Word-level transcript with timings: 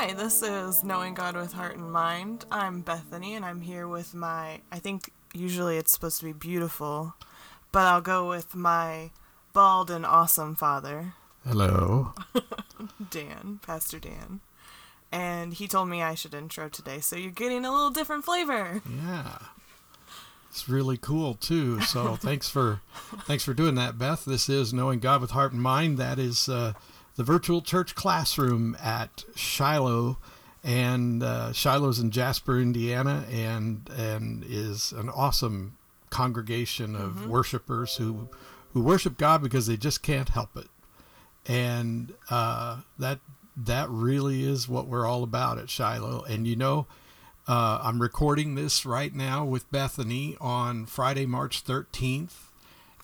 Hi, 0.00 0.14
this 0.14 0.42
is 0.42 0.82
Knowing 0.82 1.12
God 1.12 1.36
with 1.36 1.52
Heart 1.52 1.76
and 1.76 1.92
Mind. 1.92 2.46
I'm 2.50 2.80
Bethany, 2.80 3.34
and 3.34 3.44
I'm 3.44 3.60
here 3.60 3.86
with 3.86 4.14
my. 4.14 4.62
I 4.72 4.78
think 4.78 5.12
usually 5.34 5.76
it's 5.76 5.92
supposed 5.92 6.20
to 6.20 6.24
be 6.24 6.32
beautiful, 6.32 7.12
but 7.70 7.80
I'll 7.80 8.00
go 8.00 8.26
with 8.26 8.54
my 8.54 9.10
bald 9.52 9.90
and 9.90 10.06
awesome 10.06 10.56
father, 10.56 11.12
Hello. 11.46 12.14
Dan, 13.10 13.60
Pastor 13.60 13.98
Dan. 13.98 14.40
And 15.12 15.52
he 15.52 15.68
told 15.68 15.90
me 15.90 16.02
I 16.02 16.14
should 16.14 16.32
intro 16.32 16.70
today, 16.70 17.00
so 17.00 17.16
you're 17.16 17.30
getting 17.30 17.66
a 17.66 17.70
little 17.70 17.90
different 17.90 18.24
flavor. 18.24 18.80
Yeah. 19.04 19.36
It's 20.48 20.66
really 20.66 20.96
cool 20.96 21.34
too. 21.34 21.82
So 21.82 22.16
thanks 22.20 22.48
for 22.48 22.80
thanks 23.26 23.44
for 23.44 23.52
doing 23.52 23.74
that, 23.74 23.98
Beth. 23.98 24.24
This 24.24 24.48
is 24.48 24.72
Knowing 24.72 25.00
God 25.00 25.20
with 25.20 25.32
Heart 25.32 25.52
and 25.52 25.60
Mind. 25.60 25.98
That 25.98 26.18
is 26.18 26.48
uh, 26.48 26.72
the 27.16 27.24
virtual 27.24 27.62
church 27.62 27.94
classroom 27.94 28.76
at 28.82 29.24
Shiloh, 29.34 30.18
and 30.62 31.22
uh, 31.22 31.52
Shiloh's 31.52 31.98
in 31.98 32.10
Jasper, 32.10 32.60
Indiana, 32.60 33.24
and 33.30 33.88
and 33.96 34.44
is 34.46 34.92
an 34.92 35.08
awesome 35.08 35.76
congregation 36.10 36.96
of 36.96 37.26
worshipers 37.28 37.96
who 37.96 38.28
who 38.72 38.82
worship 38.82 39.18
God 39.18 39.42
because 39.42 39.66
they 39.66 39.76
just 39.76 40.02
can't 40.02 40.28
help 40.28 40.56
it, 40.56 40.68
and 41.46 42.14
uh, 42.30 42.80
that 42.98 43.20
that 43.56 43.88
really 43.90 44.44
is 44.44 44.68
what 44.68 44.86
we're 44.86 45.06
all 45.06 45.22
about 45.22 45.58
at 45.58 45.70
Shiloh. 45.70 46.24
And 46.24 46.46
you 46.46 46.56
know. 46.56 46.86
Uh, 47.48 47.80
I'm 47.82 48.00
recording 48.00 48.54
this 48.54 48.86
right 48.86 49.12
now 49.12 49.44
with 49.44 49.68
Bethany 49.72 50.36
on 50.40 50.86
Friday, 50.86 51.26
March 51.26 51.64
13th. 51.64 52.49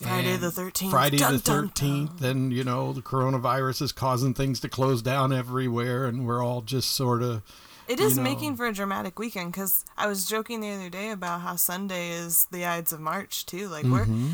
Friday 0.00 0.36
the 0.36 0.48
13th. 0.48 0.90
Friday 0.90 1.16
Dun, 1.18 1.32
the 1.34 1.38
dun, 1.40 1.68
13th. 1.70 2.20
And, 2.22 2.52
you 2.52 2.64
know, 2.64 2.92
the 2.92 3.02
coronavirus 3.02 3.82
is 3.82 3.92
causing 3.92 4.34
things 4.34 4.60
to 4.60 4.68
close 4.68 5.02
down 5.02 5.32
everywhere. 5.32 6.04
And 6.06 6.26
we're 6.26 6.42
all 6.44 6.60
just 6.60 6.92
sort 6.92 7.22
of. 7.22 7.42
It 7.88 8.00
is 8.00 8.12
you 8.12 8.16
know- 8.16 8.22
making 8.30 8.56
for 8.56 8.66
a 8.66 8.72
dramatic 8.72 9.18
weekend 9.18 9.52
because 9.52 9.84
I 9.96 10.06
was 10.06 10.28
joking 10.28 10.60
the 10.60 10.70
other 10.72 10.90
day 10.90 11.10
about 11.10 11.40
how 11.42 11.56
Sunday 11.56 12.10
is 12.10 12.46
the 12.50 12.64
Ides 12.66 12.92
of 12.92 13.00
March 13.00 13.46
too. 13.46 13.68
Like 13.68 13.84
Mm-hmm. 13.84 14.26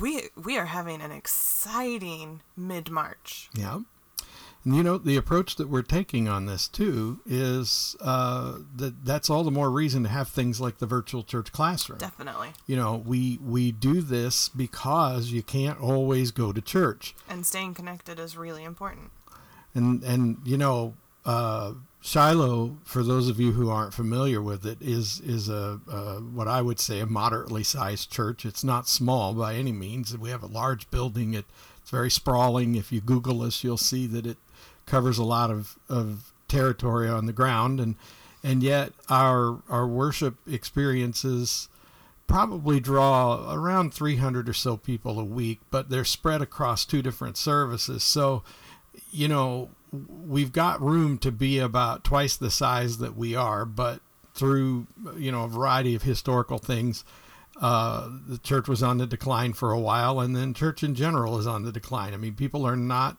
we 0.00 0.22
we 0.42 0.56
are 0.56 0.64
having 0.66 1.02
an 1.02 1.10
exciting 1.12 2.40
mid 2.56 2.90
March. 2.90 3.50
Yeah. 3.54 3.80
And, 4.64 4.76
you 4.76 4.82
know, 4.82 4.98
the 4.98 5.16
approach 5.16 5.56
that 5.56 5.68
we're 5.68 5.82
taking 5.82 6.28
on 6.28 6.46
this, 6.46 6.68
too, 6.68 7.20
is 7.26 7.96
uh, 8.00 8.58
that 8.76 9.04
that's 9.04 9.28
all 9.28 9.42
the 9.42 9.50
more 9.50 9.70
reason 9.70 10.02
to 10.04 10.08
have 10.08 10.28
things 10.28 10.60
like 10.60 10.78
the 10.78 10.86
virtual 10.86 11.22
church 11.22 11.50
classroom. 11.52 11.98
Definitely. 11.98 12.50
You 12.66 12.76
know, 12.76 13.02
we, 13.04 13.38
we 13.44 13.72
do 13.72 14.00
this 14.02 14.48
because 14.48 15.30
you 15.30 15.42
can't 15.42 15.80
always 15.80 16.30
go 16.30 16.52
to 16.52 16.60
church. 16.60 17.14
And 17.28 17.44
staying 17.44 17.74
connected 17.74 18.20
is 18.20 18.36
really 18.36 18.64
important. 18.64 19.10
and 19.74 20.02
and 20.02 20.38
you 20.44 20.56
know 20.58 20.94
uh, 21.24 21.74
Shiloh, 22.00 22.76
for 22.84 23.02
those 23.02 23.28
of 23.28 23.38
you 23.38 23.52
who 23.52 23.70
aren't 23.70 23.94
familiar 23.94 24.42
with 24.42 24.66
it, 24.66 24.78
is 24.80 25.20
is 25.20 25.48
a, 25.48 25.80
a 25.88 26.20
what 26.20 26.48
I 26.48 26.60
would 26.60 26.80
say 26.80 27.00
a 27.00 27.06
moderately 27.06 27.62
sized 27.62 28.10
church. 28.10 28.44
It's 28.44 28.64
not 28.64 28.88
small 28.88 29.34
by 29.34 29.54
any 29.54 29.72
means. 29.72 30.16
We 30.16 30.30
have 30.30 30.42
a 30.42 30.46
large 30.46 30.90
building. 30.90 31.34
It, 31.34 31.44
it's 31.80 31.90
very 31.90 32.10
sprawling. 32.10 32.74
If 32.74 32.90
you 32.92 33.00
Google 33.00 33.42
us, 33.42 33.62
you'll 33.62 33.76
see 33.76 34.06
that 34.08 34.26
it 34.26 34.36
covers 34.86 35.18
a 35.18 35.24
lot 35.24 35.50
of, 35.50 35.78
of 35.88 36.32
territory 36.48 37.08
on 37.08 37.26
the 37.26 37.32
ground, 37.32 37.80
and 37.80 37.96
and 38.44 38.62
yet 38.62 38.92
our 39.08 39.62
our 39.68 39.86
worship 39.86 40.36
experiences 40.46 41.68
probably 42.26 42.80
draw 42.80 43.52
around 43.52 43.92
300 43.92 44.48
or 44.48 44.54
so 44.54 44.76
people 44.76 45.20
a 45.20 45.24
week, 45.24 45.60
but 45.70 45.90
they're 45.90 46.04
spread 46.04 46.40
across 46.40 46.84
two 46.84 47.02
different 47.02 47.36
services. 47.36 48.02
So 48.02 48.42
you 49.10 49.28
know, 49.28 49.70
we've 50.08 50.52
got 50.52 50.80
room 50.80 51.18
to 51.18 51.32
be 51.32 51.58
about 51.58 52.04
twice 52.04 52.36
the 52.36 52.50
size 52.50 52.98
that 52.98 53.16
we 53.16 53.34
are, 53.34 53.64
but 53.64 54.00
through, 54.34 54.86
you 55.16 55.30
know, 55.30 55.44
a 55.44 55.48
variety 55.48 55.94
of 55.94 56.02
historical 56.02 56.58
things, 56.58 57.04
uh, 57.60 58.08
the 58.26 58.38
church 58.38 58.68
was 58.68 58.82
on 58.82 58.98
the 58.98 59.06
decline 59.06 59.52
for 59.52 59.72
a 59.72 59.80
while, 59.80 60.20
and 60.20 60.34
then 60.34 60.54
church 60.54 60.82
in 60.82 60.94
general 60.94 61.38
is 61.38 61.46
on 61.46 61.64
the 61.64 61.72
decline. 61.72 62.14
I 62.14 62.16
mean, 62.16 62.34
people 62.34 62.66
are 62.66 62.76
not 62.76 63.16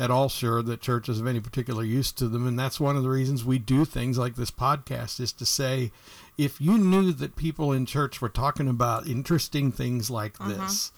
at 0.00 0.10
all 0.10 0.30
sure 0.30 0.62
that 0.62 0.80
church 0.80 1.10
is 1.10 1.20
of 1.20 1.26
any 1.26 1.40
particular 1.40 1.84
use 1.84 2.10
to 2.10 2.26
them, 2.26 2.46
and 2.46 2.58
that's 2.58 2.80
one 2.80 2.96
of 2.96 3.02
the 3.02 3.10
reasons 3.10 3.44
we 3.44 3.58
do 3.58 3.84
things 3.84 4.16
like 4.16 4.34
this 4.34 4.50
podcast 4.50 5.20
is 5.20 5.30
to 5.30 5.44
say, 5.44 5.92
if 6.38 6.58
you 6.58 6.78
knew 6.78 7.12
that 7.12 7.36
people 7.36 7.70
in 7.70 7.84
church 7.84 8.22
were 8.22 8.30
talking 8.30 8.66
about 8.66 9.06
interesting 9.06 9.70
things 9.70 10.10
like 10.10 10.38
mm-hmm. 10.38 10.52
this, 10.52 10.90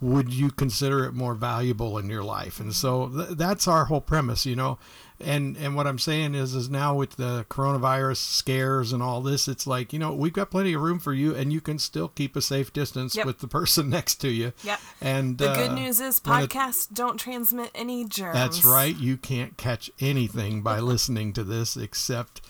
would 0.00 0.32
you 0.32 0.50
consider 0.50 1.04
it 1.04 1.12
more 1.12 1.34
valuable 1.34 1.98
in 1.98 2.08
your 2.08 2.24
life 2.24 2.58
and 2.58 2.74
so 2.74 3.08
th- 3.08 3.28
that's 3.36 3.68
our 3.68 3.84
whole 3.84 4.00
premise 4.00 4.46
you 4.46 4.56
know 4.56 4.78
and 5.20 5.56
and 5.58 5.76
what 5.76 5.86
i'm 5.86 5.98
saying 5.98 6.34
is 6.34 6.54
is 6.54 6.70
now 6.70 6.94
with 6.94 7.16
the 7.16 7.44
coronavirus 7.50 8.16
scares 8.16 8.94
and 8.94 9.02
all 9.02 9.20
this 9.20 9.46
it's 9.46 9.66
like 9.66 9.92
you 9.92 9.98
know 9.98 10.14
we've 10.14 10.32
got 10.32 10.50
plenty 10.50 10.72
of 10.72 10.80
room 10.80 10.98
for 10.98 11.12
you 11.12 11.34
and 11.36 11.52
you 11.52 11.60
can 11.60 11.78
still 11.78 12.08
keep 12.08 12.34
a 12.34 12.40
safe 12.40 12.72
distance 12.72 13.14
Yep. 13.14 13.26
with 13.26 13.38
the 13.40 13.46
person 13.48 13.90
next 13.98 14.14
to 14.22 14.28
you 14.30 14.54
Yep. 14.64 14.80
and 15.02 15.36
The 15.36 15.52
good 15.52 15.70
uh, 15.72 15.74
news 15.74 16.00
is 16.00 16.20
when 16.24 16.44
it- 16.44 16.48
podcasts 16.50 16.88
don't 16.92 17.18
transmit 17.18 17.70
any 17.74 18.06
germs. 18.06 18.34
that's 18.34 18.64
right 18.64 18.96
you 18.96 19.18
can't 19.18 19.58
catch 19.58 19.90
anything 20.00 20.62
by 20.62 20.80
listening 20.92 21.34
to 21.34 21.44
this 21.44 21.76
except 21.76 22.40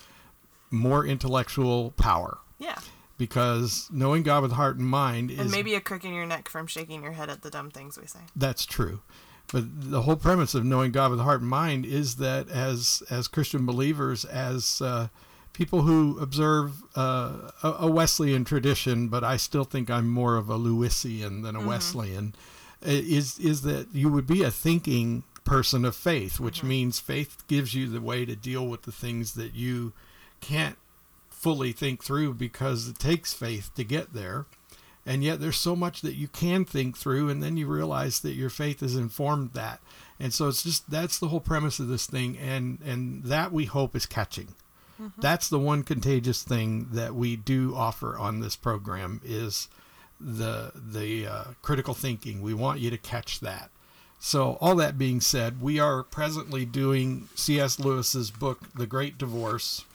more 0.71 1.05
intellectual 1.05 1.91
power 1.97 2.39
Yeah. 2.61 2.79
Because 3.21 3.87
knowing 3.93 4.23
god 4.23 4.43
with 4.43 4.53
heart 4.53 4.79
and 4.79 4.87
mind 4.87 5.31
is 5.31 5.39
And 5.39 5.51
maybe 5.51 5.75
a 5.75 5.81
crick 5.81 6.07
in 6.07 6.15
your 6.15 6.25
neck 6.25 6.49
from 6.49 6.67
shaking 6.67 7.03
your 7.03 7.13
head 7.13 7.29
at 7.29 7.43
the 7.43 7.51
dumb 7.51 7.71
things 7.71 8.01
we 8.01 8.07
say. 8.07 8.21
That's 8.35 8.65
true. 8.65 9.01
But 9.53 9.91
the 9.91 10.03
whole 10.03 10.17
premise 10.17 10.55
of 10.55 10.65
knowing 10.65 10.91
God 10.91 11.11
with 11.11 11.21
heart 11.21 11.43
and 11.43 11.51
mind 11.51 11.85
is 11.85 12.17
that 12.17 12.49
as 12.49 13.03
as 13.11 13.29
Christian 13.29 13.67
believers, 13.67 14.25
as 14.25 14.81
uh, 14.81 15.09
people 15.53 15.83
who 15.83 16.19
observe 16.19 16.83
uh, 16.97 17.51
a, 17.63 17.91
Wesleyan 17.91 18.45
tradition, 18.45 19.09
but 19.09 19.23
I 19.23 19.37
still 19.37 19.65
think 19.65 19.91
I'm 19.91 20.09
more 20.09 20.37
of 20.37 20.49
a 20.49 20.57
Lewisian 20.57 21.43
than 21.43 21.57
a 21.57 21.67
Wesleyan, 21.67 22.35
is 22.81 23.39
is 23.39 23.63
that 23.63 23.89
you 23.93 24.09
would 24.09 24.27
be 24.27 24.43
a 24.43 24.51
thinking 24.51 25.25
person 25.45 25.85
of 25.85 25.95
faith, 25.95 26.41
which 26.41 26.63
means 26.63 27.01
faith 27.01 27.45
gives 27.49 27.75
you 27.75 27.87
the 27.87 28.01
way 28.01 28.25
to 28.25 28.37
deal 28.37 28.67
with 28.67 28.83
the 28.83 28.93
things 28.93 29.35
that 29.35 29.55
you 29.55 29.93
can't 30.41 30.79
fully 31.41 31.73
think 31.73 32.05
through 32.05 32.35
because 32.35 32.87
it 32.87 32.99
takes 32.99 33.33
faith 33.33 33.71
to 33.75 33.83
get 33.83 34.13
there. 34.13 34.45
And 35.07 35.25
yet 35.25 35.41
there's 35.41 35.57
so 35.57 35.75
much 35.75 36.03
that 36.03 36.15
you 36.15 36.29
can 36.29 36.67
think 36.67 36.99
through 36.99 37.31
and 37.31 37.43
then 37.43 37.57
you 37.57 37.67
realize 37.67 38.21
that 38.21 38.35
your 38.35 38.51
faith 38.51 38.81
has 38.81 38.95
informed 38.95 39.55
that. 39.55 39.81
And 40.21 40.35
so 40.35 40.49
it's 40.49 40.63
just 40.63 40.91
that's 40.91 41.19
the 41.19 41.29
whole 41.29 41.41
premise 41.41 41.81
of 41.81 41.89
this 41.89 42.07
thing 42.07 42.37
and 42.37 42.79
and 42.85 43.25
that 43.25 43.53
we 43.53 43.65
hope 43.65 43.97
is 43.97 44.05
catching. 44.05 44.55
That's 45.17 45.49
the 45.49 45.59
one 45.59 45.83
contagious 45.83 46.43
thing 46.43 46.89
that 46.93 47.15
we 47.15 47.35
do 47.35 47.75
offer 47.75 48.19
on 48.19 48.41
this 48.41 48.55
program 48.55 49.23
is 49.25 49.69
the 50.21 50.73
the 50.75 51.27
uh, 51.27 51.45
critical 51.63 51.95
thinking. 51.95 52.43
We 52.43 52.53
want 52.53 52.81
you 52.81 52.91
to 52.91 52.99
catch 52.99 53.41
that. 53.41 53.71
So 54.19 54.59
all 54.61 54.75
that 54.77 54.99
being 54.99 55.23
said 55.23 55.63
we 55.63 55.81
are 55.81 56.03
presently 56.03 56.67
doing 56.67 57.31
cs 57.35 57.81
lewis's 57.81 58.31
book 58.31 58.61
the 58.75 58.87
great 58.87 59.17
divorce 59.17 59.87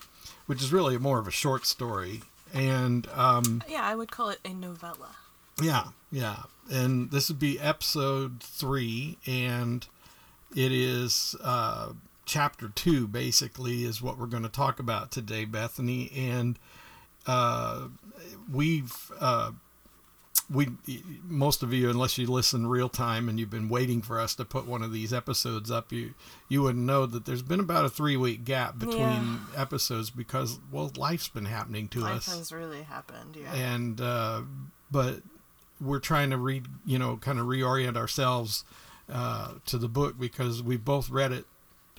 which 0.46 0.62
is 0.62 0.72
really 0.74 0.98
more 0.98 1.20
of 1.20 1.28
a 1.28 1.32
short 1.32 1.66
story 1.66 2.22
and 2.54 3.08
um, 3.14 3.64
Yeah, 3.70 3.84
I 3.84 3.96
would 3.96 4.12
call 4.12 4.30
it 4.30 4.40
a 4.46 4.54
novella. 4.54 5.16
yeah, 5.62 5.88
yeah. 6.12 6.44
And 6.72 7.12
this 7.12 7.30
would 7.30 7.40
be 7.40 7.60
episode 7.60 8.42
three, 8.42 9.18
and 9.28 9.86
it 10.56 10.72
is 10.72 11.36
uh, 11.44 11.90
chapter 12.26 12.70
two, 12.70 13.08
basically, 13.08 13.84
is 13.84 14.02
what 14.02 14.18
we're 14.18 14.26
going 14.26 14.44
to 14.44 14.50
talk 14.50 14.80
about 14.80 15.12
today, 15.12 15.46
Bethany. 15.46 16.12
And 16.16 16.58
uh, 17.28 17.90
we've, 18.52 19.12
uh, 19.20 19.52
we, 20.50 20.68
most 21.24 21.64
of 21.64 21.74
you, 21.74 21.90
unless 21.90 22.18
you 22.18 22.28
listen 22.28 22.68
real 22.68 22.90
time 22.90 23.28
and 23.30 23.40
you've 23.40 23.50
been 23.50 23.70
waiting 23.70 24.02
for 24.02 24.20
us 24.20 24.36
to 24.36 24.46
put 24.46 24.66
one 24.68 24.84
of 24.84 24.92
these 24.92 25.12
episodes 25.14 25.72
up, 25.72 25.92
you, 25.92 26.14
you 26.50 26.62
wouldn't 26.62 26.86
know 26.86 27.06
that 27.06 27.26
there's 27.26 27.42
been 27.42 27.60
about 27.60 27.86
a 27.86 27.90
three 27.90 28.16
week 28.18 28.46
gap 28.46 28.78
between 28.78 29.00
Yeah. 29.00 29.38
episodes 29.58 30.10
because, 30.12 30.60
well, 30.72 30.92
life's 30.98 31.30
been 31.30 31.46
happening 31.46 31.88
to 31.90 32.02
Life 32.02 32.28
us 32.30 32.38
has 32.38 32.52
really 32.52 32.84
happened. 32.84 33.36
Yeah. 33.36 33.54
and 33.56 34.00
uh, 34.00 34.42
but 34.92 35.22
we're 35.82 36.00
trying 36.00 36.30
to 36.30 36.38
read 36.38 36.68
you 36.86 36.98
know 36.98 37.18
kind 37.18 37.40
of 37.40 37.48
reorient 37.48 37.98
ourselves 37.98 38.64
uh, 39.12 39.54
to 39.66 39.78
the 39.78 39.88
book 39.90 40.18
because 40.20 40.64
we've 40.64 40.86
both 40.86 41.10
read 41.10 41.32
it 41.32 41.46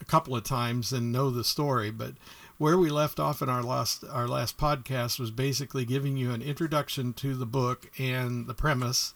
a 0.01 0.05
couple 0.05 0.35
of 0.37 0.45
times 0.45 0.93
and 0.93 1.11
know 1.13 1.31
the 1.31 1.45
story 1.45 1.91
but 1.91 2.13
where 2.59 2.79
we 2.79 2.89
left 2.91 3.21
off 3.21 3.43
in 3.43 3.49
our 3.49 3.63
last 3.63 4.05
our 4.11 4.27
last 4.29 4.57
podcast 4.59 5.19
was 5.19 5.31
basically 5.31 5.85
giving 5.85 6.17
you 6.17 6.31
an 6.33 6.43
introduction 6.43 7.13
to 7.15 7.35
the 7.35 7.47
book 7.47 7.91
and 7.99 8.47
the 8.47 8.55
premise 8.55 9.15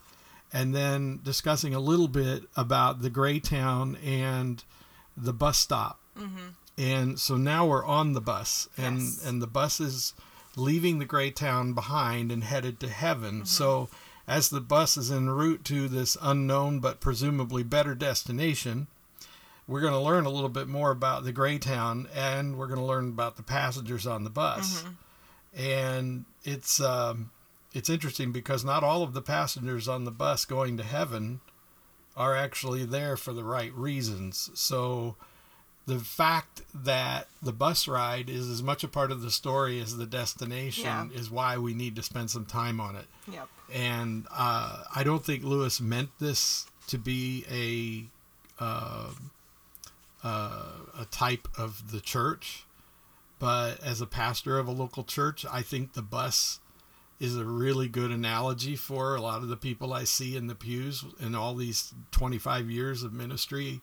and 0.53 0.75
then 0.75 1.21
discussing 1.23 1.75
a 1.75 1.81
little 1.81 2.09
bit 2.09 2.43
about 2.57 3.03
the 3.03 3.11
gray 3.11 3.39
town 3.39 3.97
and 4.05 4.65
the 5.17 5.33
bus 5.33 5.59
stop. 5.59 6.01
Mm-hmm. 6.19 6.49
And 6.77 7.19
so 7.21 7.37
now 7.37 7.67
we're 7.67 7.85
on 7.85 8.15
the 8.15 8.21
bus 8.21 8.69
and 8.77 8.99
Yes. 9.01 9.25
and 9.25 9.41
the 9.41 9.47
bus 9.47 9.81
is 9.81 10.13
leaving 10.57 10.99
the 10.99 11.05
gray 11.05 11.31
town 11.31 11.73
behind 11.73 12.33
and 12.33 12.43
headed 12.43 12.81
to 12.81 12.89
heaven. 12.89 13.37
Mm-hmm. 13.37 13.45
So 13.45 13.89
as 14.27 14.49
the 14.49 14.61
bus 14.61 14.97
is 14.97 15.11
en 15.11 15.29
route 15.31 15.65
to 15.67 15.89
this 15.89 16.17
unknown 16.21 16.81
but 16.81 17.01
presumably 17.01 17.63
better 17.63 17.95
destination 17.95 18.89
we're 19.71 19.81
going 19.81 19.93
to 19.93 20.01
learn 20.01 20.27
a 20.27 20.31
little 20.31 20.49
bit 20.49 20.67
more 20.67 20.91
about 20.91 21.23
the 21.23 21.33
Greytown, 21.33 22.09
and 22.13 22.59
we're 22.59 22.67
going 22.67 22.81
to 22.81 22.85
learn 22.85 23.09
about 23.09 23.37
the 23.37 23.43
passengers 23.45 24.05
on 24.05 24.25
the 24.25 24.31
bus. 24.31 24.85
And 25.57 26.25
it's 26.43 26.81
um, 26.81 27.31
it's 27.73 27.89
interesting 27.89 28.33
because 28.33 28.65
not 28.65 28.83
all 28.83 29.05
of 29.05 29.15
the 29.15 29.23
passengers 29.23 29.87
on 29.87 30.05
the 30.05 30.11
bus 30.11 30.45
going 30.45 30.77
to 30.77 30.83
heaven 30.83 31.41
are 32.17 32.35
actually 32.37 32.85
there 32.85 33.17
for 33.17 33.33
the 33.33 33.45
right 33.45 33.73
reasons. 33.73 34.51
So 34.55 35.15
the 35.87 36.01
fact 36.01 36.63
that 36.75 37.29
the 37.41 37.53
bus 37.53 37.87
ride 37.87 38.29
is 38.29 38.49
as 38.51 38.63
much 38.65 38.83
a 38.83 38.89
part 38.89 39.13
of 39.13 39.23
the 39.23 39.31
story 39.31 39.81
as 39.81 39.97
the 39.97 40.07
destination 40.07 40.85
Yeah. 40.85 41.19
is 41.19 41.31
why 41.31 41.59
we 41.59 41.75
need 41.75 41.95
to 41.97 42.03
spend 42.03 42.31
some 42.31 42.45
time 42.45 42.81
on 42.81 42.97
it. 42.97 43.07
Yep. 43.33 43.49
And 43.73 44.27
uh, 44.33 44.83
I 44.95 45.05
don't 45.05 45.25
think 45.25 45.45
Lewis 45.45 45.81
meant 45.81 46.11
this 46.19 46.67
to 46.89 46.99
be 46.99 47.45
a 47.51 48.63
uh, 48.63 49.11
uh, 50.23 50.65
a 50.99 51.05
type 51.11 51.49
of 51.59 51.91
the 51.93 52.01
church, 52.01 52.65
but 53.39 53.83
as 53.83 54.01
a 54.01 54.07
pastor 54.07 54.59
of 54.59 54.69
a 54.69 54.73
local 54.73 55.05
church, 55.05 55.47
I 55.51 55.63
think 55.63 55.93
the 55.95 56.03
bus 56.03 56.61
is 57.19 57.37
a 57.37 57.45
really 57.45 57.89
good 57.89 58.11
analogy 58.11 58.77
for 58.77 59.15
a 59.15 59.21
lot 59.21 59.43
of 59.43 59.49
the 59.49 59.57
people 59.57 59.93
I 59.93 60.05
see 60.05 60.37
in 60.37 60.47
the 60.47 60.55
pews 60.55 61.05
in 61.21 61.35
all 61.35 61.55
these 61.55 61.93
25 62.13 62.71
years 62.71 63.03
of 63.03 63.13
ministry. 63.13 63.81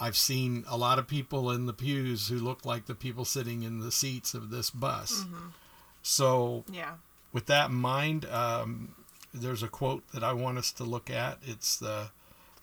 I've 0.00 0.16
seen 0.16 0.64
a 0.68 0.76
lot 0.76 0.98
of 0.98 1.06
people 1.06 1.50
in 1.50 1.66
the 1.66 1.72
pews 1.74 2.28
who 2.28 2.38
look 2.38 2.64
like 2.64 2.86
the 2.86 2.94
people 2.94 3.24
sitting 3.24 3.62
in 3.62 3.80
the 3.80 3.92
seats 3.92 4.34
of 4.34 4.50
this 4.50 4.70
bus. 4.70 5.24
So 6.02 6.64
Yeah. 6.70 6.94
with 7.32 7.46
that 7.46 7.70
in 7.70 7.76
mind, 7.76 8.24
um, 8.26 8.94
there's 9.32 9.62
a 9.62 9.68
quote 9.68 10.06
that 10.12 10.22
I 10.24 10.32
want 10.32 10.58
us 10.58 10.72
to 10.72 10.84
look 10.84 11.10
at. 11.10 11.38
It's 11.42 11.76
the 11.76 12.10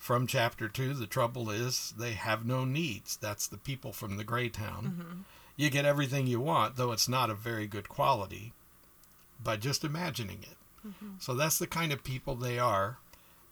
from 0.01 0.25
chapter 0.25 0.67
two. 0.67 0.95
The 0.95 1.05
trouble 1.05 1.51
is 1.51 1.93
they 1.95 2.13
have 2.13 2.43
no 2.43 2.65
needs. 2.65 3.15
That's 3.15 3.45
the 3.45 3.59
people 3.59 3.93
from 3.93 4.17
the 4.17 4.25
Greytown. 4.25 4.83
Mm-hmm. 4.83 5.19
You 5.55 5.69
get 5.69 5.85
everything 5.85 6.25
you 6.25 6.39
want, 6.39 6.75
though 6.75 6.91
it's 6.91 7.07
not 7.07 7.29
of 7.29 7.37
very 7.37 7.67
good 7.67 7.87
quality, 7.87 8.51
by 9.41 9.57
just 9.57 9.83
imagining 9.83 10.39
it. 10.41 10.57
Mm-hmm. 10.87 11.09
So 11.19 11.35
that's 11.35 11.59
the 11.59 11.67
kind 11.67 11.93
of 11.93 12.03
people 12.03 12.33
they 12.35 12.57
are, 12.57 12.97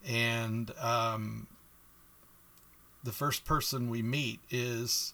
and 0.04 0.72
um, 0.82 1.46
the 3.04 3.12
first 3.12 3.46
person 3.46 3.88
we 3.88 4.02
meet 4.02 4.40
is 4.50 5.14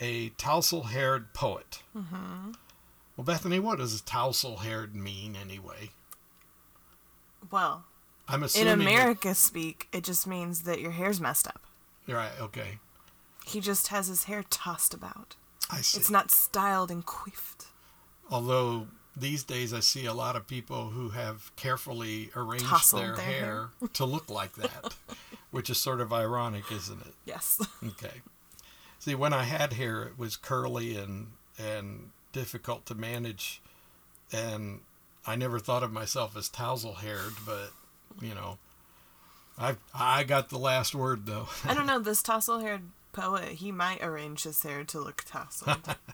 a 0.00 0.28
tousle-haired 0.36 1.32
poet. 1.32 1.82
Mm-hmm. 1.96 2.50
Well, 3.16 3.24
Bethany, 3.24 3.58
what 3.58 3.78
does 3.78 3.98
tousle 4.02 4.58
haired 4.58 4.94
mean 4.94 5.34
anyway? 5.34 5.90
Well, 7.50 7.84
I'm 8.28 8.40
in 8.40 8.44
assuming. 8.44 8.86
America 8.86 9.34
speak, 9.34 9.88
it 9.92 10.04
just 10.04 10.26
means 10.26 10.62
that 10.62 10.80
your 10.80 10.92
hair's 10.92 11.20
messed 11.20 11.46
up. 11.46 11.60
That, 12.06 12.14
right, 12.14 12.32
okay. 12.40 12.78
He 13.44 13.60
just 13.60 13.88
has 13.88 14.06
his 14.08 14.24
hair 14.24 14.44
tossed 14.48 14.94
about. 14.94 15.36
I 15.70 15.80
see. 15.80 15.98
It's 15.98 16.10
not 16.10 16.30
styled 16.30 16.90
and 16.90 17.04
coiffed. 17.04 17.66
Although 18.30 18.88
these 19.16 19.44
days 19.44 19.72
I 19.72 19.80
see 19.80 20.06
a 20.06 20.14
lot 20.14 20.36
of 20.36 20.46
people 20.46 20.90
who 20.90 21.10
have 21.10 21.54
carefully 21.56 22.30
arranged 22.34 22.92
their, 22.94 23.14
their 23.14 23.24
hair 23.24 23.68
to 23.92 24.04
look 24.04 24.30
like 24.30 24.54
that, 24.54 24.96
which 25.50 25.70
is 25.70 25.78
sort 25.78 26.00
of 26.00 26.12
ironic, 26.12 26.70
isn't 26.72 27.00
it? 27.00 27.14
Yes. 27.24 27.60
Okay. 27.86 28.22
See, 28.98 29.14
when 29.14 29.32
I 29.32 29.44
had 29.44 29.74
hair, 29.74 30.02
it 30.02 30.18
was 30.18 30.36
curly 30.36 30.96
and 30.96 31.28
and 31.58 32.10
difficult 32.32 32.86
to 32.86 32.94
manage, 32.94 33.60
and 34.32 34.80
I 35.26 35.36
never 35.36 35.58
thought 35.58 35.82
of 35.82 35.92
myself 35.92 36.36
as 36.36 36.48
tousle 36.48 36.94
haired, 36.94 37.34
but 37.46 37.70
you 38.20 38.34
know, 38.34 38.58
I 39.58 39.76
I 39.94 40.24
got 40.24 40.48
the 40.48 40.58
last 40.58 40.94
word 40.94 41.26
though. 41.26 41.48
I 41.64 41.74
don't 41.74 41.86
know. 41.86 41.98
This 42.04 42.22
tousle-haired 42.22 42.82
poet, 43.12 43.48
he 43.52 43.72
might 43.72 44.02
arrange 44.02 44.42
his 44.42 44.62
hair 44.62 44.84
to 44.84 45.00
look 45.00 45.24
tousled. 45.26 45.96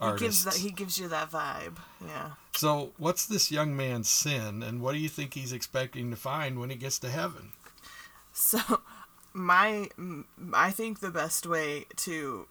He 0.00 0.18
gives 0.18 0.44
that. 0.44 0.56
He 0.56 0.70
gives 0.70 0.98
you 0.98 1.08
that 1.08 1.30
vibe. 1.30 1.76
Yeah. 2.04 2.32
So, 2.56 2.92
what's 2.98 3.26
this 3.26 3.50
young 3.50 3.76
man's 3.76 4.10
sin, 4.10 4.62
and 4.62 4.80
what 4.80 4.92
do 4.92 4.98
you 4.98 5.08
think 5.08 5.34
he's 5.34 5.52
expecting 5.52 6.10
to 6.10 6.16
find 6.16 6.58
when 6.58 6.70
he 6.70 6.76
gets 6.76 6.98
to 7.00 7.08
heaven? 7.08 7.52
So, 8.32 8.58
my, 9.32 9.88
I 10.52 10.72
think 10.72 11.00
the 11.00 11.10
best 11.10 11.46
way 11.46 11.86
to 11.96 12.46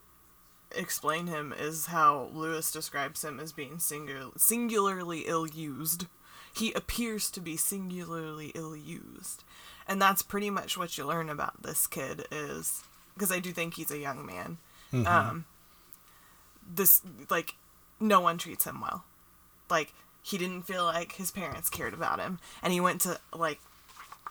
explain 0.74 1.26
him 1.26 1.54
is 1.56 1.86
how 1.86 2.30
Lewis 2.32 2.72
describes 2.72 3.24
him 3.24 3.38
as 3.38 3.52
being 3.52 3.78
singular, 3.78 4.30
singularly 4.36 5.20
ill-used. 5.26 6.06
He 6.56 6.72
appears 6.72 7.30
to 7.32 7.40
be 7.40 7.56
singularly 7.56 8.52
ill-used, 8.54 9.42
and 9.88 10.00
that's 10.00 10.22
pretty 10.22 10.50
much 10.50 10.76
what 10.78 10.96
you 10.96 11.04
learn 11.04 11.28
about 11.28 11.62
this 11.62 11.86
kid. 11.86 12.26
Is 12.30 12.82
because 13.14 13.32
I 13.32 13.40
do 13.40 13.52
think 13.52 13.74
he's 13.74 13.90
a 13.90 13.98
young 13.98 14.24
man. 14.24 14.58
Um, 14.92 15.44
this 16.72 17.02
like, 17.28 17.56
no 17.98 18.20
one 18.20 18.38
treats 18.38 18.64
him 18.64 18.80
well. 18.80 19.04
Like 19.68 19.92
he 20.22 20.38
didn't 20.38 20.62
feel 20.62 20.84
like 20.84 21.12
his 21.12 21.30
parents 21.30 21.68
cared 21.68 21.94
about 21.94 22.20
him, 22.20 22.38
and 22.62 22.72
he 22.72 22.80
went 22.80 23.00
to 23.02 23.18
like 23.34 23.60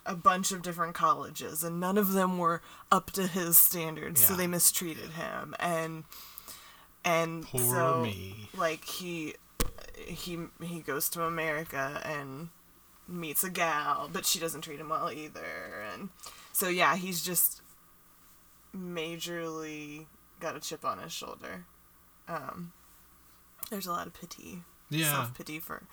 a 0.05 0.15
bunch 0.15 0.51
of 0.51 0.61
different 0.61 0.93
colleges 0.93 1.63
and 1.63 1.79
none 1.79 1.97
of 1.97 2.11
them 2.13 2.37
were 2.37 2.61
up 2.91 3.11
to 3.11 3.25
his 3.27 3.57
standards 3.57 4.21
so 4.25 4.33
they 4.33 4.47
mistreated 4.47 5.11
him 5.11 5.55
and 5.59 6.03
and 7.05 7.43
Poor 7.45 7.61
so 7.61 8.01
me. 8.03 8.49
like 8.57 8.83
he 8.85 9.33
he 9.97 10.37
he 10.61 10.79
goes 10.79 11.09
to 11.09 11.23
America 11.23 12.01
and 12.05 12.49
meets 13.07 13.43
a 13.43 13.49
gal 13.49 14.09
but 14.11 14.25
she 14.25 14.39
doesn't 14.39 14.61
treat 14.61 14.79
him 14.79 14.89
well 14.89 15.11
either 15.11 15.83
and 15.93 16.09
so 16.51 16.67
yeah 16.69 16.95
he's 16.95 17.21
just 17.23 17.61
majorly 18.75 20.05
got 20.39 20.55
a 20.55 20.59
chip 20.59 20.83
on 20.85 20.99
his 20.99 21.11
shoulder 21.11 21.65
um 22.27 22.71
there's 23.69 23.85
a 23.87 23.91
lot 23.91 24.07
of 24.07 24.13
pity 24.13 24.63
Yeah. 24.89 25.11
self 25.11 25.37
pity 25.37 25.59
for 25.59 25.83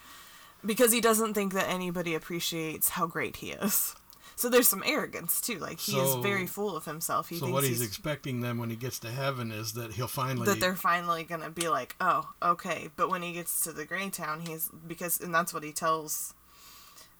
because 0.65 0.91
he 0.91 1.01
doesn't 1.01 1.33
think 1.33 1.53
that 1.53 1.67
anybody 1.69 2.13
appreciates 2.15 2.89
how 2.89 3.07
great 3.07 3.37
he 3.37 3.51
is. 3.51 3.95
So 4.41 4.49
there's 4.49 4.67
some 4.67 4.81
arrogance 4.83 5.39
too. 5.39 5.59
Like 5.59 5.79
he 5.79 5.99
is 5.99 6.15
very 6.15 6.47
full 6.47 6.75
of 6.75 6.85
himself. 6.85 7.29
He 7.29 7.37
so 7.37 7.51
what 7.51 7.61
he's 7.63 7.77
he's, 7.77 7.87
expecting 7.87 8.41
then 8.41 8.57
when 8.57 8.71
he 8.71 8.75
gets 8.75 8.97
to 9.01 9.11
heaven 9.11 9.51
is 9.51 9.73
that 9.73 9.93
he'll 9.93 10.07
finally 10.07 10.47
that 10.47 10.59
they're 10.59 10.75
finally 10.75 11.23
gonna 11.23 11.51
be 11.51 11.69
like, 11.69 11.95
oh, 12.01 12.27
okay. 12.41 12.89
But 12.95 13.11
when 13.11 13.21
he 13.21 13.33
gets 13.33 13.61
to 13.65 13.71
the 13.71 13.85
Grey 13.85 14.09
Town, 14.09 14.39
he's 14.39 14.67
because 14.87 15.21
and 15.21 15.31
that's 15.31 15.53
what 15.53 15.61
he 15.61 15.71
tells, 15.71 16.33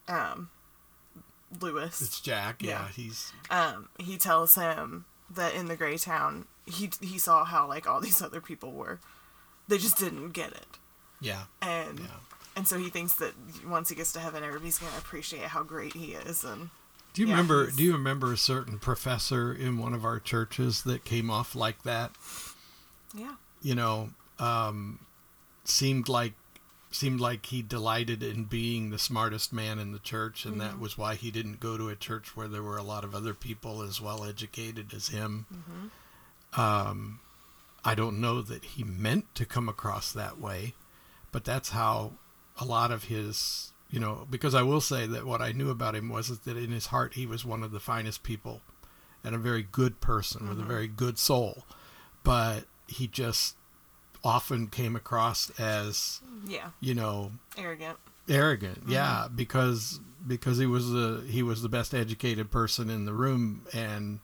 um, 0.07 0.49
Lewis. 1.59 2.01
it's 2.01 2.19
Jack. 2.19 2.63
Yeah, 2.63 2.69
Yeah. 2.69 2.87
he's 2.87 3.31
um, 3.51 3.89
he 3.99 4.17
tells 4.17 4.55
him 4.55 5.05
that 5.29 5.53
in 5.53 5.67
the 5.67 5.75
Grey 5.75 5.97
Town, 5.99 6.47
he 6.65 6.89
he 7.01 7.19
saw 7.19 7.45
how 7.45 7.67
like 7.67 7.87
all 7.87 8.01
these 8.01 8.19
other 8.23 8.41
people 8.41 8.71
were, 8.71 8.99
they 9.67 9.77
just 9.77 9.99
didn't 9.99 10.31
get 10.31 10.53
it, 10.53 10.79
yeah, 11.19 11.43
and 11.61 11.99
yeah. 11.99 12.05
and 12.55 12.67
so 12.67 12.79
he 12.79 12.89
thinks 12.89 13.13
that 13.17 13.33
once 13.63 13.89
he 13.89 13.95
gets 13.95 14.11
to 14.13 14.19
heaven, 14.19 14.43
everybody's 14.43 14.79
gonna 14.79 14.97
appreciate 14.97 15.43
how 15.43 15.61
great 15.61 15.93
he 15.93 16.13
is, 16.13 16.43
and 16.43 16.71
Do 17.13 17.21
you 17.21 17.27
Yeah, 17.27 17.33
remember? 17.33 17.63
he's- 17.65 17.75
Do 17.75 17.83
you 17.83 17.91
remember 17.93 18.31
a 18.33 18.37
certain 18.37 18.79
professor 18.79 19.53
in 19.53 19.77
one 19.77 19.93
of 19.93 20.05
our 20.05 20.19
churches 20.19 20.83
that 20.83 21.03
came 21.03 21.29
off 21.29 21.55
like 21.55 21.83
that? 21.83 22.15
yeah, 23.13 23.35
You 23.61 23.75
know, 23.75 24.11
um, 24.39 24.99
seemed 25.65 26.07
like 26.09 26.33
seemed 26.93 27.21
like 27.21 27.45
he 27.45 27.61
delighted 27.61 28.21
in 28.21 28.43
being 28.43 28.89
the 28.89 28.99
smartest 28.99 29.53
man 29.53 29.79
in 29.79 29.93
the 29.93 29.99
church, 29.99 30.43
and 30.45 30.59
that 30.59 30.77
was 30.77 30.97
why 30.97 31.15
he 31.15 31.31
didn't 31.31 31.61
go 31.61 31.77
to 31.77 31.87
a 31.87 31.95
church 31.95 32.35
where 32.35 32.49
there 32.49 32.61
were 32.63 32.75
a 32.75 32.83
lot 32.83 33.05
of 33.05 33.15
other 33.15 33.33
people 33.33 33.81
as 33.81 34.01
well 34.01 34.25
educated 34.25 34.93
as 34.93 35.07
him. 35.07 35.45
Um, 36.53 37.19
I 37.85 37.95
don't 37.95 38.19
know 38.19 38.41
that 38.41 38.65
he 38.65 38.83
meant 38.83 39.33
to 39.35 39.45
come 39.45 39.69
across 39.69 40.11
that 40.11 40.37
way, 40.37 40.73
but 41.31 41.45
that's 41.45 41.69
how 41.69 42.13
a 42.57 42.65
lot 42.65 42.91
of 42.91 43.05
his, 43.05 43.71
you 43.91 43.99
know, 43.99 44.25
because 44.29 44.55
I 44.55 44.63
will 44.63 44.81
say 44.81 45.05
that 45.05 45.25
what 45.25 45.41
I 45.41 45.51
knew 45.51 45.69
about 45.69 45.95
him 45.95 46.09
was 46.09 46.39
that 46.39 46.57
in 46.57 46.71
his 46.71 46.87
heart 46.87 47.13
he 47.13 47.25
was 47.25 47.45
one 47.45 47.61
of 47.61 47.71
the 47.71 47.79
finest 47.79 48.23
people 48.23 48.61
and 49.23 49.35
a 49.35 49.37
very 49.37 49.63
good 49.63 50.01
person 50.01 50.47
with 50.47 50.57
a 50.57 50.61
mm-hmm. 50.61 50.71
very 50.71 50.87
good 50.87 51.19
soul, 51.19 51.65
but 52.23 52.63
he 52.87 53.07
just 53.07 53.55
often 54.23 54.67
came 54.67 54.95
across 54.95 55.51
as, 55.59 56.21
yeah, 56.47 56.69
you 56.79 56.95
know, 56.95 57.31
arrogant. 57.57 57.97
arrogant. 58.29 58.81
Mm-hmm. 58.81 58.91
Yeah 58.91 59.27
because 59.35 59.99
because 60.25 60.57
he 60.57 60.65
was 60.65 60.91
the 60.91 61.23
he 61.27 61.43
was 61.43 61.61
the 61.61 61.69
best 61.69 61.93
educated 61.93 62.51
person 62.51 62.89
in 62.89 63.05
the 63.05 63.13
room 63.13 63.65
and 63.73 64.19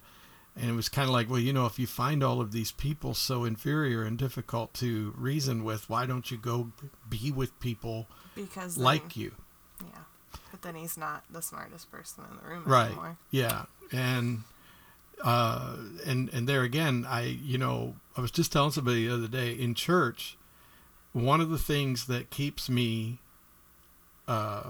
and 0.55 0.69
it 0.69 0.73
was 0.73 0.89
kind 0.89 1.07
of 1.07 1.13
like 1.13 1.29
well 1.29 1.39
you 1.39 1.53
know 1.53 1.65
if 1.65 1.79
you 1.79 1.87
find 1.87 2.23
all 2.23 2.41
of 2.41 2.51
these 2.51 2.71
people 2.71 3.13
so 3.13 3.43
inferior 3.43 4.03
and 4.03 4.17
difficult 4.17 4.73
to 4.73 5.13
reason 5.17 5.63
with 5.63 5.89
why 5.89 6.05
don't 6.05 6.31
you 6.31 6.37
go 6.37 6.71
be 7.09 7.31
with 7.31 7.59
people 7.59 8.07
Because 8.35 8.77
like 8.77 9.15
you 9.15 9.33
yeah, 9.81 10.03
but 10.51 10.61
then 10.61 10.75
he's 10.75 10.97
not 10.97 11.23
the 11.29 11.41
smartest 11.41 11.91
person 11.91 12.23
in 12.29 12.37
the 12.37 12.49
room 12.49 12.63
right. 12.65 12.87
anymore. 12.87 13.17
yeah. 13.31 13.65
And 13.91 14.43
uh 15.23 15.75
and 16.05 16.29
and 16.31 16.47
there 16.47 16.61
again 16.61 17.03
i 17.09 17.21
you 17.21 17.57
know 17.57 17.95
i 18.15 18.21
was 18.21 18.29
just 18.29 18.51
telling 18.51 18.69
somebody 18.69 19.07
the 19.07 19.11
other 19.15 19.27
day 19.27 19.51
in 19.51 19.73
church 19.73 20.37
one 21.11 21.41
of 21.41 21.49
the 21.49 21.57
things 21.57 22.05
that 22.05 22.29
keeps 22.29 22.69
me 22.69 23.17
uh 24.27 24.61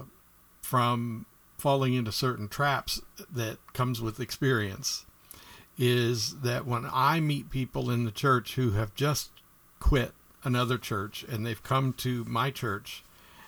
from 0.62 1.26
falling 1.58 1.92
into 1.94 2.12
certain 2.12 2.48
traps 2.48 3.02
that 3.30 3.58
comes 3.74 4.00
with 4.00 4.20
experience 4.20 5.04
is 5.76 6.40
that 6.40 6.66
when 6.66 6.88
I 6.92 7.20
meet 7.20 7.50
people 7.50 7.90
in 7.90 8.04
the 8.04 8.10
church 8.10 8.54
who 8.54 8.72
have 8.72 8.94
just 8.94 9.30
quit 9.80 10.12
another 10.44 10.78
church 10.78 11.24
and 11.28 11.44
they've 11.44 11.62
come 11.62 11.92
to 11.94 12.24
my 12.24 12.50
church 12.50 13.04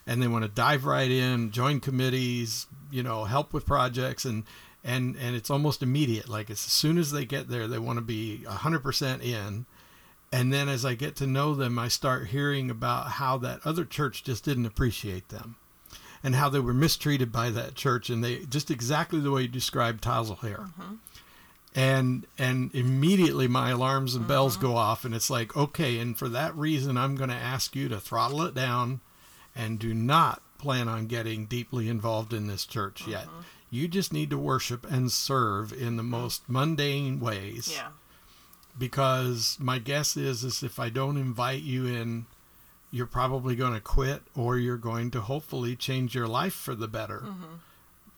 and 0.06 0.22
they 0.22 0.28
want 0.28 0.44
to 0.44 0.50
dive 0.50 0.84
right 0.84 1.10
in, 1.10 1.50
join 1.50 1.80
committees, 1.80 2.66
you 2.90 3.02
know, 3.02 3.24
help 3.24 3.52
with 3.52 3.66
projects 3.66 4.24
and 4.24 4.44
and 4.82 5.16
and 5.16 5.36
it's 5.36 5.50
almost 5.50 5.82
immediate 5.82 6.28
like 6.28 6.50
as 6.50 6.58
soon 6.58 6.96
as 6.96 7.12
they 7.12 7.24
get 7.24 7.48
there 7.48 7.66
they 7.66 7.78
want 7.78 7.98
to 7.98 8.02
be 8.02 8.42
100% 8.46 9.22
in 9.22 9.66
and 10.32 10.52
then 10.52 10.68
as 10.68 10.84
I 10.84 10.94
get 10.94 11.16
to 11.16 11.26
know 11.26 11.54
them 11.54 11.78
I 11.78 11.88
start 11.88 12.28
hearing 12.28 12.70
about 12.70 13.08
how 13.12 13.36
that 13.38 13.60
other 13.64 13.84
church 13.84 14.24
just 14.24 14.44
didn't 14.44 14.66
appreciate 14.66 15.28
them 15.28 15.56
and 16.22 16.34
how 16.34 16.48
they 16.48 16.60
were 16.60 16.74
mistreated 16.74 17.32
by 17.32 17.50
that 17.50 17.74
church 17.74 18.10
and 18.10 18.22
they 18.22 18.40
just 18.46 18.70
exactly 18.70 19.20
the 19.20 19.30
way 19.30 19.42
you 19.42 19.48
described 19.48 20.02
Tassel 20.02 20.36
hair. 20.36 20.58
Mm-hmm. 20.58 20.94
And 21.74 22.26
and 22.38 22.74
immediately 22.74 23.46
my 23.46 23.70
alarms 23.70 24.14
and 24.14 24.26
bells 24.26 24.56
Mm-hmm. 24.56 24.66
go 24.66 24.76
off 24.76 25.04
and 25.04 25.14
it's 25.14 25.30
like, 25.30 25.56
okay, 25.56 25.98
and 25.98 26.18
for 26.18 26.28
that 26.28 26.54
reason 26.56 26.96
I'm 26.96 27.16
going 27.16 27.30
to 27.30 27.36
ask 27.36 27.76
you 27.76 27.88
to 27.88 28.00
throttle 28.00 28.42
it 28.42 28.54
down 28.54 29.00
and 29.60 29.78
do 29.78 29.92
not 29.94 30.42
plan 30.58 30.88
on 30.88 31.06
getting 31.06 31.46
deeply 31.46 31.88
involved 31.88 32.32
in 32.32 32.46
this 32.46 32.64
church 32.66 33.06
yet. 33.06 33.24
Mm-hmm. 33.26 33.40
You 33.70 33.88
just 33.88 34.12
need 34.12 34.30
to 34.30 34.38
worship 34.38 34.90
and 34.90 35.10
serve 35.12 35.72
in 35.72 35.96
the 35.96 36.02
most 36.02 36.48
mundane 36.48 37.20
ways 37.20 37.72
Yeah. 37.74 37.88
because 38.78 39.56
my 39.60 39.78
guess 39.78 40.16
is 40.16 40.44
is 40.44 40.62
if 40.62 40.78
I 40.78 40.88
don't 40.88 41.16
invite 41.16 41.62
you 41.62 41.86
in, 41.86 42.26
you're 42.90 43.06
probably 43.06 43.54
going 43.54 43.74
to 43.74 43.80
quit 43.80 44.22
or 44.34 44.58
you're 44.58 44.76
going 44.76 45.10
to 45.12 45.20
hopefully 45.20 45.76
change 45.76 46.14
your 46.14 46.26
life 46.26 46.54
for 46.54 46.74
the 46.74 46.88
better. 46.88 47.24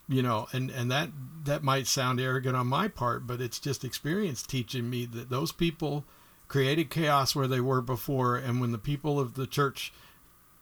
You 0.08 0.22
know, 0.22 0.48
and 0.52 0.70
and 0.70 0.90
that 0.90 1.10
that 1.44 1.62
might 1.62 1.86
sound 1.86 2.20
arrogant 2.20 2.56
on 2.56 2.66
my 2.66 2.88
part, 2.88 3.26
but 3.26 3.40
it's 3.40 3.58
just 3.58 3.84
experience 3.84 4.42
teaching 4.42 4.90
me 4.90 5.06
that 5.06 5.30
those 5.30 5.52
people 5.52 6.04
created 6.48 6.90
chaos 6.90 7.34
where 7.34 7.46
they 7.48 7.60
were 7.60 7.80
before 7.80 8.36
and 8.36 8.60
when 8.60 8.72
the 8.72 8.78
people 8.78 9.18
of 9.20 9.34
the 9.34 9.46
church 9.46 9.92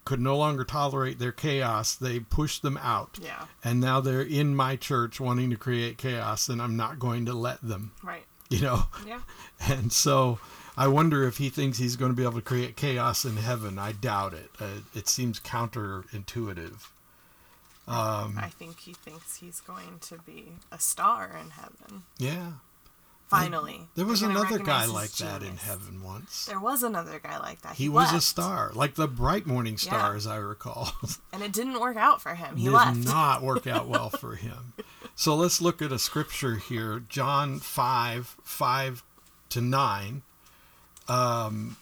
could 0.04 0.20
no 0.20 0.36
longer 0.36 0.64
tolerate 0.64 1.18
their 1.18 1.32
chaos, 1.32 1.94
they 1.94 2.18
pushed 2.20 2.62
them 2.62 2.76
out. 2.78 3.18
Yeah. 3.22 3.46
And 3.62 3.80
now 3.80 4.00
they're 4.00 4.22
in 4.22 4.54
my 4.56 4.76
church 4.76 5.20
wanting 5.20 5.50
to 5.50 5.56
create 5.56 5.98
chaos 5.98 6.48
and 6.48 6.60
I'm 6.60 6.76
not 6.76 6.98
going 6.98 7.26
to 7.26 7.32
let 7.34 7.60
them, 7.62 7.92
Right. 8.02 8.24
you 8.48 8.60
know. 8.60 8.84
Yeah. 9.06 9.20
And 9.68 9.92
so 9.92 10.38
I 10.76 10.88
wonder 10.88 11.24
if 11.28 11.36
he 11.36 11.50
thinks 11.50 11.76
he's 11.78 11.96
going 11.96 12.10
to 12.10 12.16
be 12.16 12.22
able 12.22 12.34
to 12.36 12.40
create 12.40 12.76
chaos 12.76 13.26
in 13.26 13.36
heaven. 13.36 13.78
I 13.78 13.92
doubt 13.92 14.32
it. 14.32 14.50
Uh, 14.58 14.80
it 14.94 15.06
seems 15.06 15.38
counterintuitive. 15.38 16.88
Um, 17.86 18.38
I 18.38 18.48
think 18.56 18.80
he 18.80 18.94
thinks 18.94 19.36
he's 19.36 19.60
going 19.60 19.98
to 20.02 20.16
be 20.18 20.52
a 20.72 20.78
star 20.78 21.36
in 21.42 21.50
heaven. 21.50 22.04
yeah. 22.18 22.52
Finally. 23.30 23.86
There 23.94 24.04
was 24.06 24.22
another 24.22 24.58
guy 24.58 24.86
like 24.86 25.12
that 25.12 25.42
in 25.44 25.56
heaven 25.56 26.02
once. 26.02 26.46
There 26.46 26.58
was 26.58 26.82
another 26.82 27.20
guy 27.20 27.38
like 27.38 27.62
that. 27.62 27.76
He 27.76 27.88
was 27.88 28.12
a 28.12 28.20
star, 28.20 28.72
like 28.74 28.96
the 28.96 29.06
bright 29.06 29.46
morning 29.46 29.76
star, 29.76 30.10
Yeah. 30.10 30.16
as 30.16 30.26
I 30.26 30.36
recall. 30.36 30.92
And 31.32 31.42
it 31.44 31.52
didn't 31.52 31.78
work 31.80 31.96
out 31.96 32.20
for 32.20 32.34
him. 32.34 32.56
He 32.56 32.64
Did 32.64 32.72
left. 32.72 32.96
not 32.98 33.40
work 33.42 33.68
out 33.68 33.86
well 33.94 34.10
for 34.10 34.34
him. 34.34 34.72
So 35.14 35.36
let's 35.36 35.60
look 35.60 35.80
at 35.80 35.92
a 35.92 35.98
scripture 35.98 36.56
here 36.56 37.04
John 37.08 37.60
5 37.60 38.36
5 38.42 39.02
to 39.50 39.60
9. 39.60 40.22
Um, 41.08 41.76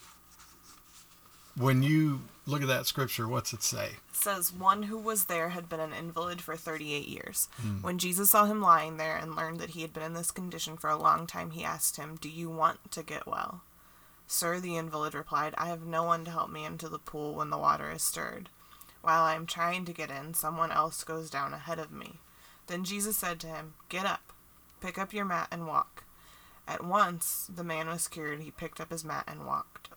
when 1.57 1.83
you 1.83 2.21
look 2.49 2.63
at 2.63 2.69
that 2.69 2.87
scripture, 2.87 3.29
what's 3.29 3.53
it 3.53 3.63
say? 3.63 3.87
It 4.09 4.17
says 4.17 4.53
one 4.53 4.85
who 4.85 4.99
was 4.99 5.27
there 5.27 5.51
had 5.51 5.69
been 5.69 5.81
an 5.81 5.93
invalid 5.93 6.41
for 6.41 6.57
38 6.57 7.07
years. 7.07 7.49
Hmm. 7.61 7.83
When 7.83 7.99
Jesus 7.99 8.31
saw 8.31 8.47
him 8.47 8.61
lying 8.61 8.97
there 8.97 9.17
and 9.17 9.37
learned 9.37 9.61
that 9.61 9.71
he 9.71 9.83
had 9.83 9.93
been 9.93 10.03
in 10.03 10.15
this 10.15 10.31
condition 10.31 10.77
for 10.77 10.91
a 10.91 10.97
long 10.97 11.27
time, 11.27 11.51
he 11.51 11.65
asked 11.65 11.97
him, 11.97 12.17
Do 12.21 12.29
you 12.29 12.49
want 12.49 12.91
to 12.93 13.03
get 13.03 13.27
well? 13.27 13.63
Sir, 14.27 14.61
the 14.61 14.77
invalid 14.77 15.15
replied, 15.15 15.55
I 15.57 15.67
have 15.69 15.87
no 15.87 16.03
one 16.05 16.25
to 16.25 16.31
help 16.31 16.51
me 16.51 16.65
into 16.65 16.89
the 16.89 16.99
pool 16.99 17.35
when 17.35 17.51
the 17.51 17.59
water 17.59 17.91
is 17.91 18.03
stirred. 18.03 18.49
While 19.03 19.23
I 19.23 19.35
am 19.35 19.47
trying 19.47 19.85
to 19.85 19.93
get 19.93 20.11
in, 20.11 20.35
someone 20.35 20.73
else 20.73 21.05
goes 21.05 21.31
down 21.31 21.55
ahead 21.55 21.79
of 21.79 21.93
me. 21.93 22.21
Then 22.67 22.85
Jesus 22.85 23.17
said 23.17 23.41
to 23.41 23.47
him, 23.47 23.75
Get 23.89 24.05
up, 24.05 24.33
pick 24.81 24.99
up 24.99 25.15
your 25.15 25.25
mat 25.25 25.49
and 25.51 25.67
walk. 25.67 26.05
At 26.67 26.85
once 26.85 27.51
the 27.53 27.65
man 27.65 27.89
was 27.89 28.09
cured. 28.09 28.41
He 28.41 28.51
picked 28.51 28.81
up 28.81 28.91
his 28.91 29.05
mat 29.05 29.25
and 29.27 29.47
walked. 29.47 29.89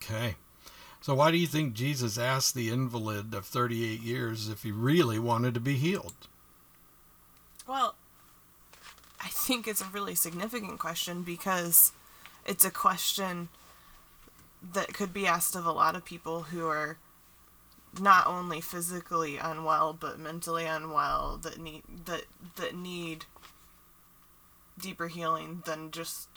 Okay. 0.00 0.36
So 1.00 1.14
why 1.14 1.30
do 1.30 1.36
you 1.36 1.46
think 1.46 1.74
Jesus 1.74 2.18
asked 2.18 2.54
the 2.54 2.70
invalid 2.70 3.32
of 3.34 3.46
38 3.46 4.00
years 4.00 4.48
if 4.48 4.62
he 4.62 4.72
really 4.72 5.18
wanted 5.18 5.54
to 5.54 5.60
be 5.60 5.76
healed? 5.76 6.26
Well, 7.66 7.94
I 9.20 9.28
think 9.28 9.66
it's 9.68 9.80
a 9.80 9.86
really 9.92 10.14
significant 10.14 10.78
question 10.78 11.22
because 11.22 11.92
it's 12.46 12.64
a 12.64 12.70
question 12.70 13.48
that 14.72 14.92
could 14.92 15.12
be 15.12 15.26
asked 15.26 15.54
of 15.54 15.66
a 15.66 15.72
lot 15.72 15.94
of 15.94 16.04
people 16.04 16.44
who 16.44 16.66
are 16.66 16.98
not 18.00 18.26
only 18.26 18.60
physically 18.60 19.38
unwell 19.38 19.92
but 19.98 20.18
mentally 20.18 20.66
unwell 20.66 21.38
that 21.42 21.58
need 21.58 21.82
that 22.04 22.24
that 22.56 22.74
need 22.76 23.24
deeper 24.78 25.08
healing 25.08 25.62
than 25.64 25.90
just 25.90 26.28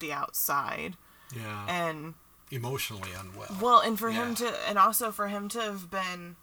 the 0.00 0.12
outside 0.12 0.94
Yeah. 1.34 1.64
and 1.66 2.14
Emotionally 2.52 3.08
unwell. 3.18 3.48
well 3.60 3.80
and 3.80 3.98
for 3.98 4.10
him 4.12 4.34
to 4.36 4.46
and 4.68 4.78
also 4.78 5.10
for 5.10 5.26
him 5.28 5.48
to 5.48 5.60
have 5.60 5.90
been 5.90 6.36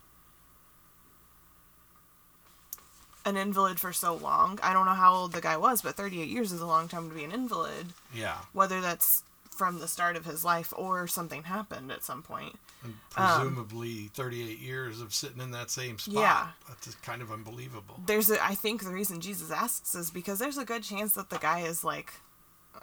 an 3.26 3.38
invalid 3.38 3.80
for 3.80 3.94
so 3.94 4.16
long 4.16 4.60
i 4.64 4.74
don't 4.74 4.86
know 4.86 4.94
how 4.94 5.14
old 5.14 5.34
the 5.34 5.42
guy 5.42 5.56
was 5.56 5.82
but 5.82 5.96
38 5.96 6.28
years 6.28 6.52
is 6.52 6.62
a 6.62 6.66
long 6.66 6.88
time 6.88 7.10
to 7.10 7.16
be 7.16 7.24
an 7.24 7.32
invalid 7.32 7.88
Yeah. 8.14 8.38
whether 8.54 8.82
that's 8.82 9.24
from 9.52 9.80
the 9.80 9.88
start 9.90 10.16
of 10.16 10.26
his 10.26 10.44
life 10.46 10.74
or 10.76 11.06
something 11.06 11.44
happened 11.44 11.92
at 11.92 12.02
some 12.02 12.24
point. 12.24 12.56
And 12.82 12.94
presumably 13.10 14.10
38 14.14 14.58
years 14.58 15.02
of 15.02 15.14
sitting 15.14 15.42
in 15.42 15.52
that 15.52 15.70
same 15.70 16.00
spot. 16.00 16.14
Yeah. 16.16 16.48
That's 16.70 16.86
just 16.86 17.02
kind 17.04 17.22
of 17.22 17.30
unbelievable. 17.30 18.00
there's 18.06 18.32
a 18.32 18.42
i 18.44 18.56
think 18.56 18.84
the 18.84 18.90
reason 18.92 19.20
jesus 19.20 19.52
asks 19.52 19.94
is 19.96 20.12
because 20.12 20.40
there's 20.40 20.58
a 20.58 20.64
good 20.64 20.84
chance 20.84 21.12
that 21.16 21.30
the 21.30 21.38
guy 21.40 21.60
is 21.60 21.84
like 21.84 22.14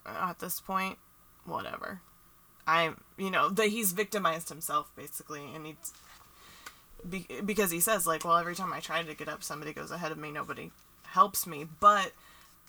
"Uh, 0.05 0.29
at 0.31 0.39
this 0.39 0.61
point 0.61 0.99
whatever 1.47 2.03
i'm 2.67 3.01
you 3.17 3.31
know 3.31 3.49
that 3.49 3.69
he's 3.69 3.93
victimized 3.93 4.49
himself 4.49 4.91
basically 4.97 5.43
and 5.55 5.67
he's 5.67 5.93
be, 7.09 7.27
because 7.45 7.71
he 7.71 7.81
says 7.81 8.07
like 8.07 8.25
well 8.25 8.37
every 8.37 8.55
time 8.55 8.73
i 8.73 8.81
try 8.81 9.03
to 9.03 9.15
get 9.15 9.29
up 9.29 9.43
somebody 9.43 9.73
goes 9.73 9.91
ahead 9.91 10.11
of 10.13 10.19
me 10.19 10.31
nobody 10.31 10.71
helps 11.05 11.47
me 11.47 11.67
but 11.81 12.13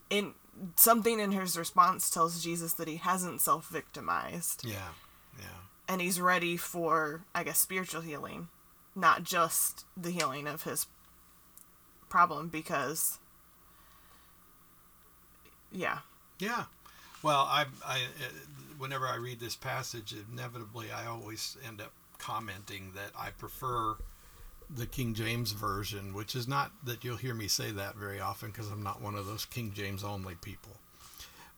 in 0.09 0.33
something 0.75 1.19
in 1.19 1.31
his 1.31 1.57
response 1.57 2.09
tells 2.09 2.43
jesus 2.43 2.73
that 2.73 2.87
he 2.87 2.97
hasn't 2.97 3.41
self-victimized 3.41 4.63
Yeah. 4.65 4.89
Yeah. 5.39 5.45
and 5.87 6.01
he's 6.01 6.21
ready 6.21 6.57
for 6.57 7.23
i 7.33 7.43
guess 7.43 7.59
spiritual 7.59 8.01
healing 8.01 8.49
not 8.95 9.23
just 9.23 9.85
the 9.95 10.11
healing 10.11 10.47
of 10.47 10.63
his 10.63 10.87
problem 12.09 12.47
because 12.47 13.19
yeah 15.71 15.99
Yeah. 16.39 16.65
Well, 17.23 17.41
I, 17.49 17.65
I, 17.85 17.95
uh, 17.97 18.29
whenever 18.77 19.07
I 19.07 19.15
read 19.15 19.39
this 19.39 19.55
passage, 19.55 20.13
inevitably 20.31 20.87
I 20.91 21.07
always 21.07 21.57
end 21.65 21.81
up 21.81 21.91
commenting 22.17 22.91
that 22.95 23.11
I 23.17 23.29
prefer 23.29 23.95
the 24.69 24.85
King 24.85 25.13
James 25.13 25.51
version, 25.51 26.13
which 26.13 26.35
is 26.35 26.47
not 26.47 26.71
that 26.83 27.03
you'll 27.03 27.17
hear 27.17 27.33
me 27.33 27.47
say 27.47 27.71
that 27.71 27.95
very 27.95 28.19
often 28.19 28.51
because 28.51 28.69
I'm 28.69 28.83
not 28.83 29.01
one 29.01 29.15
of 29.15 29.25
those 29.25 29.45
King 29.45 29.71
James 29.73 30.03
only 30.03 30.35
people. 30.35 30.73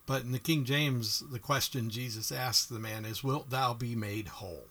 But 0.05 0.23
in 0.23 0.31
the 0.31 0.39
King 0.39 0.65
James, 0.65 1.23
the 1.31 1.39
question 1.39 1.89
Jesus 1.89 2.31
asks 2.31 2.65
the 2.65 2.79
man 2.79 3.05
is, 3.05 3.23
Wilt 3.23 3.49
thou 3.49 3.73
be 3.73 3.95
made 3.95 4.27
whole? 4.27 4.67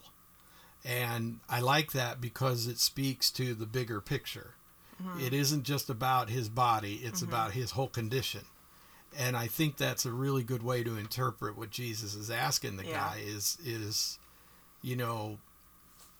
And 0.83 1.39
I 1.49 1.59
like 1.59 1.91
that 1.91 2.21
because 2.21 2.67
it 2.67 2.79
speaks 2.79 3.31
to 3.31 3.53
the 3.53 3.65
bigger 3.65 4.01
picture. 4.01 4.55
Mm-hmm. 5.01 5.19
It 5.21 5.33
isn't 5.33 5.63
just 5.63 5.89
about 5.89 6.29
his 6.29 6.49
body, 6.49 6.95
it's 7.03 7.21
mm-hmm. 7.21 7.31
about 7.31 7.51
his 7.51 7.71
whole 7.71 7.87
condition. 7.87 8.41
And 9.17 9.35
I 9.35 9.47
think 9.47 9.77
that's 9.77 10.05
a 10.05 10.11
really 10.11 10.43
good 10.43 10.63
way 10.63 10.83
to 10.83 10.97
interpret 10.97 11.57
what 11.57 11.71
Jesus 11.71 12.15
is 12.15 12.29
asking 12.29 12.77
the 12.77 12.85
Yeah. 12.85 12.93
guy 12.93 13.21
is 13.25 13.57
is 13.65 14.19
you 14.81 14.95
know 14.95 15.39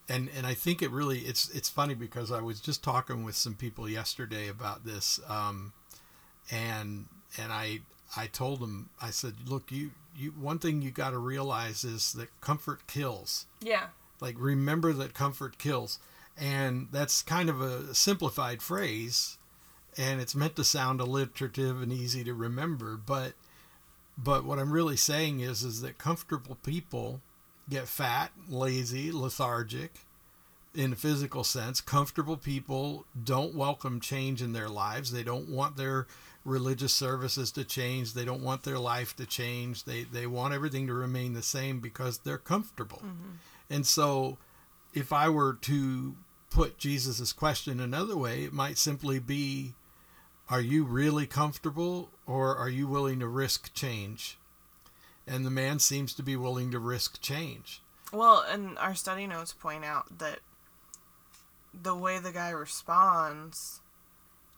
and 0.10 0.30
and 0.36 0.46
I 0.48 0.54
think 0.54 0.82
it 0.82 0.92
really 0.92 1.20
it's 1.20 1.50
it's 1.50 1.70
funny 1.70 1.94
because 1.94 2.32
I 2.32 2.42
was 2.42 2.60
just 2.60 2.84
talking 2.84 3.24
with 3.24 3.36
some 3.36 3.54
people 3.56 3.88
yesterday 3.88 4.48
about 4.48 4.86
this 4.86 5.20
um 5.28 5.74
and 6.52 7.06
and 7.38 7.52
I 7.54 7.82
I 8.18 8.28
told 8.28 8.60
them 8.60 8.90
I 9.02 9.12
said 9.12 9.36
look 9.48 9.72
you 9.72 9.92
you 10.16 10.32
one 10.32 10.60
thing 10.60 10.82
you 10.82 10.92
got 10.92 11.12
to 11.12 11.20
realize 11.20 11.84
is 11.84 12.14
that 12.14 12.30
comfort 12.42 12.88
kills. 12.88 13.46
Yeah. 13.62 13.88
Like 14.20 14.36
remember 14.38 14.92
that 14.94 15.14
comfort 15.14 15.58
kills. 15.58 16.00
And 16.42 16.88
that's 16.92 17.22
kind 17.22 17.50
of 17.50 17.60
a 17.62 17.94
simplified 17.94 18.62
phrase 18.62 19.38
and 20.00 20.20
it's 20.20 20.34
meant 20.34 20.56
to 20.56 20.64
sound 20.64 21.00
alliterative 21.00 21.82
and 21.82 21.94
easy 21.94 22.24
to 22.24 22.34
remember 22.34 22.98
but 22.98 23.34
but 24.18 24.44
what 24.44 24.58
i'm 24.58 24.72
really 24.72 24.98
saying 24.98 25.40
is 25.42 25.64
is 25.64 25.82
that 25.82 26.00
comfortable 26.00 26.58
people 26.64 27.22
get 27.70 27.88
fat 27.88 28.32
lazy 28.50 29.12
lethargic 29.12 29.92
in 30.76 30.94
a 30.94 30.96
physical 30.96 31.44
sense. 31.44 31.82
Comfortable 31.82 32.38
people 32.38 33.06
don't 33.22 33.56
welcome 33.56 34.00
change 34.00 34.42
in 34.42 34.54
their 34.54 34.70
lives. 34.70 35.12
They 35.12 35.24
don't 35.24 35.50
want 35.50 35.78
their 35.78 36.08
religious 36.46 36.94
services 36.94 37.52
to 37.52 37.64
change. 37.64 38.14
They 38.14 38.26
don't 38.26 38.44
want 38.44 38.64
their 38.64 38.80
life 38.80 39.16
to 39.18 39.26
change. 39.26 39.84
They 39.84 40.04
they 40.04 40.28
want 40.28 40.54
everything 40.54 40.88
to 40.88 40.94
remain 40.94 41.34
the 41.34 41.42
same 41.42 41.80
because 41.80 42.20
they're 42.20 42.38
comfortable. 42.38 43.00
Mm-hmm. 43.00 43.36
And 43.70 43.86
so 43.86 44.38
if 44.94 45.12
I 45.12 45.30
were 45.30 45.54
to 45.62 46.16
put 46.50 46.78
Jesus' 46.78 47.34
question 47.34 47.80
another 47.80 48.18
way, 48.18 48.44
it 48.44 48.54
might 48.54 48.78
simply 48.78 49.20
be 49.20 49.74
are 50.50 50.62
you 50.62 50.84
really 50.84 51.28
comfortable 51.28 52.10
or 52.26 52.56
are 52.56 52.70
you 52.70 52.88
willing 52.88 53.20
to 53.20 53.28
risk 53.28 53.74
change? 53.74 54.38
And 55.28 55.46
the 55.46 55.52
man 55.52 55.80
seems 55.80 56.14
to 56.16 56.24
be 56.24 56.36
willing 56.36 56.72
to 56.72 56.80
risk 56.80 57.22
change. 57.22 57.82
Well, 58.12 58.44
and 58.50 58.78
our 58.80 58.96
study 58.96 59.28
notes 59.28 59.54
point 59.54 59.86
out 59.86 60.18
that 60.18 60.40
the 61.80 61.96
way 61.96 62.18
the 62.18 62.32
guy 62.32 62.50
responds, 62.50 63.82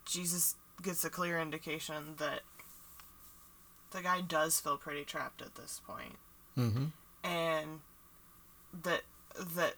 Jesus 0.05 0.55
gets 0.81 1.03
a 1.03 1.09
clear 1.09 1.39
indication 1.39 2.15
that 2.17 2.41
the 3.91 4.01
guy 4.01 4.21
does 4.21 4.59
feel 4.59 4.77
pretty 4.77 5.03
trapped 5.03 5.41
at 5.41 5.55
this 5.55 5.81
point. 5.85 6.17
Mm-hmm. 6.57 6.85
and 7.23 7.79
that 8.83 9.03
that 9.39 9.75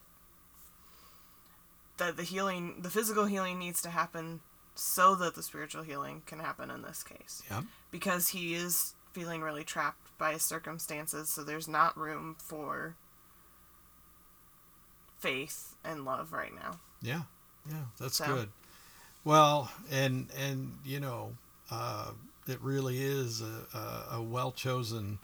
that 1.97 2.17
the 2.17 2.23
healing 2.23 2.81
the 2.81 2.89
physical 2.89 3.25
healing 3.25 3.59
needs 3.59 3.79
to 3.83 3.91
happen 3.91 4.41
so 4.75 5.15
that 5.15 5.35
the 5.35 5.43
spiritual 5.43 5.83
healing 5.83 6.21
can 6.25 6.39
happen 6.39 6.69
in 6.71 6.81
this 6.81 7.03
case 7.03 7.43
Yeah. 7.49 7.61
because 7.91 8.29
he 8.29 8.53
is 8.55 8.95
feeling 9.13 9.41
really 9.41 9.63
trapped 9.63 10.17
by 10.17 10.33
his 10.33 10.43
circumstances 10.43 11.29
so 11.29 11.43
there's 11.43 11.67
not 11.67 11.95
room 11.97 12.35
for 12.39 12.95
faith 15.19 15.75
and 15.83 16.05
love 16.05 16.33
right 16.33 16.53
now 16.55 16.79
Yeah. 17.01 17.23
Yeah. 17.69 17.85
That's 17.99 18.17
So- 18.17 18.25
good. 18.25 18.49
Well, 19.25 19.71
and 19.89 20.29
and 20.37 20.79
you 20.83 20.99
know, 20.99 21.37
uh, 21.71 22.11
it 22.45 22.59
really 22.59 23.01
is 23.01 23.41
a, 23.41 23.65
a, 24.11 24.15
a 24.17 24.21
well 24.21 24.51
chosen 24.51 25.19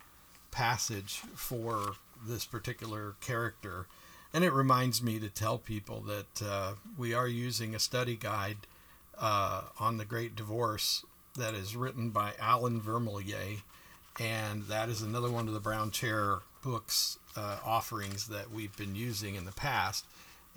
passage 0.52 1.22
for 1.36 1.96
this 2.26 2.46
particular 2.46 3.16
character, 3.20 3.88
and 4.34 4.46
it 4.46 4.54
reminds 4.54 5.02
me 5.04 5.20
to 5.20 5.28
tell 5.30 5.58
people 5.58 6.00
that 6.02 6.42
uh, 6.42 6.74
we 6.98 7.14
are 7.14 7.28
using 7.28 7.76
a 7.76 7.80
study 7.80 8.16
guide 8.16 8.68
uh, 9.20 9.64
on 9.80 9.98
the 9.98 10.06
Great 10.06 10.36
Divorce 10.36 11.06
that 11.36 11.54
is 11.54 11.76
written 11.76 12.10
by 12.10 12.34
Alan 12.40 12.82
Vermelier, 12.82 13.62
and 14.20 14.64
that 14.64 14.90
is 14.90 15.02
another 15.02 15.30
one 15.30 15.48
of 15.48 15.54
the 15.54 15.60
Brown 15.60 15.92
Chair 15.92 16.40
books 16.64 17.20
uh, 17.36 17.58
offerings 17.66 18.28
that 18.28 18.52
we've 18.52 18.76
been 18.76 18.96
using 18.96 19.36
in 19.36 19.46
the 19.46 19.52
past 19.52 20.06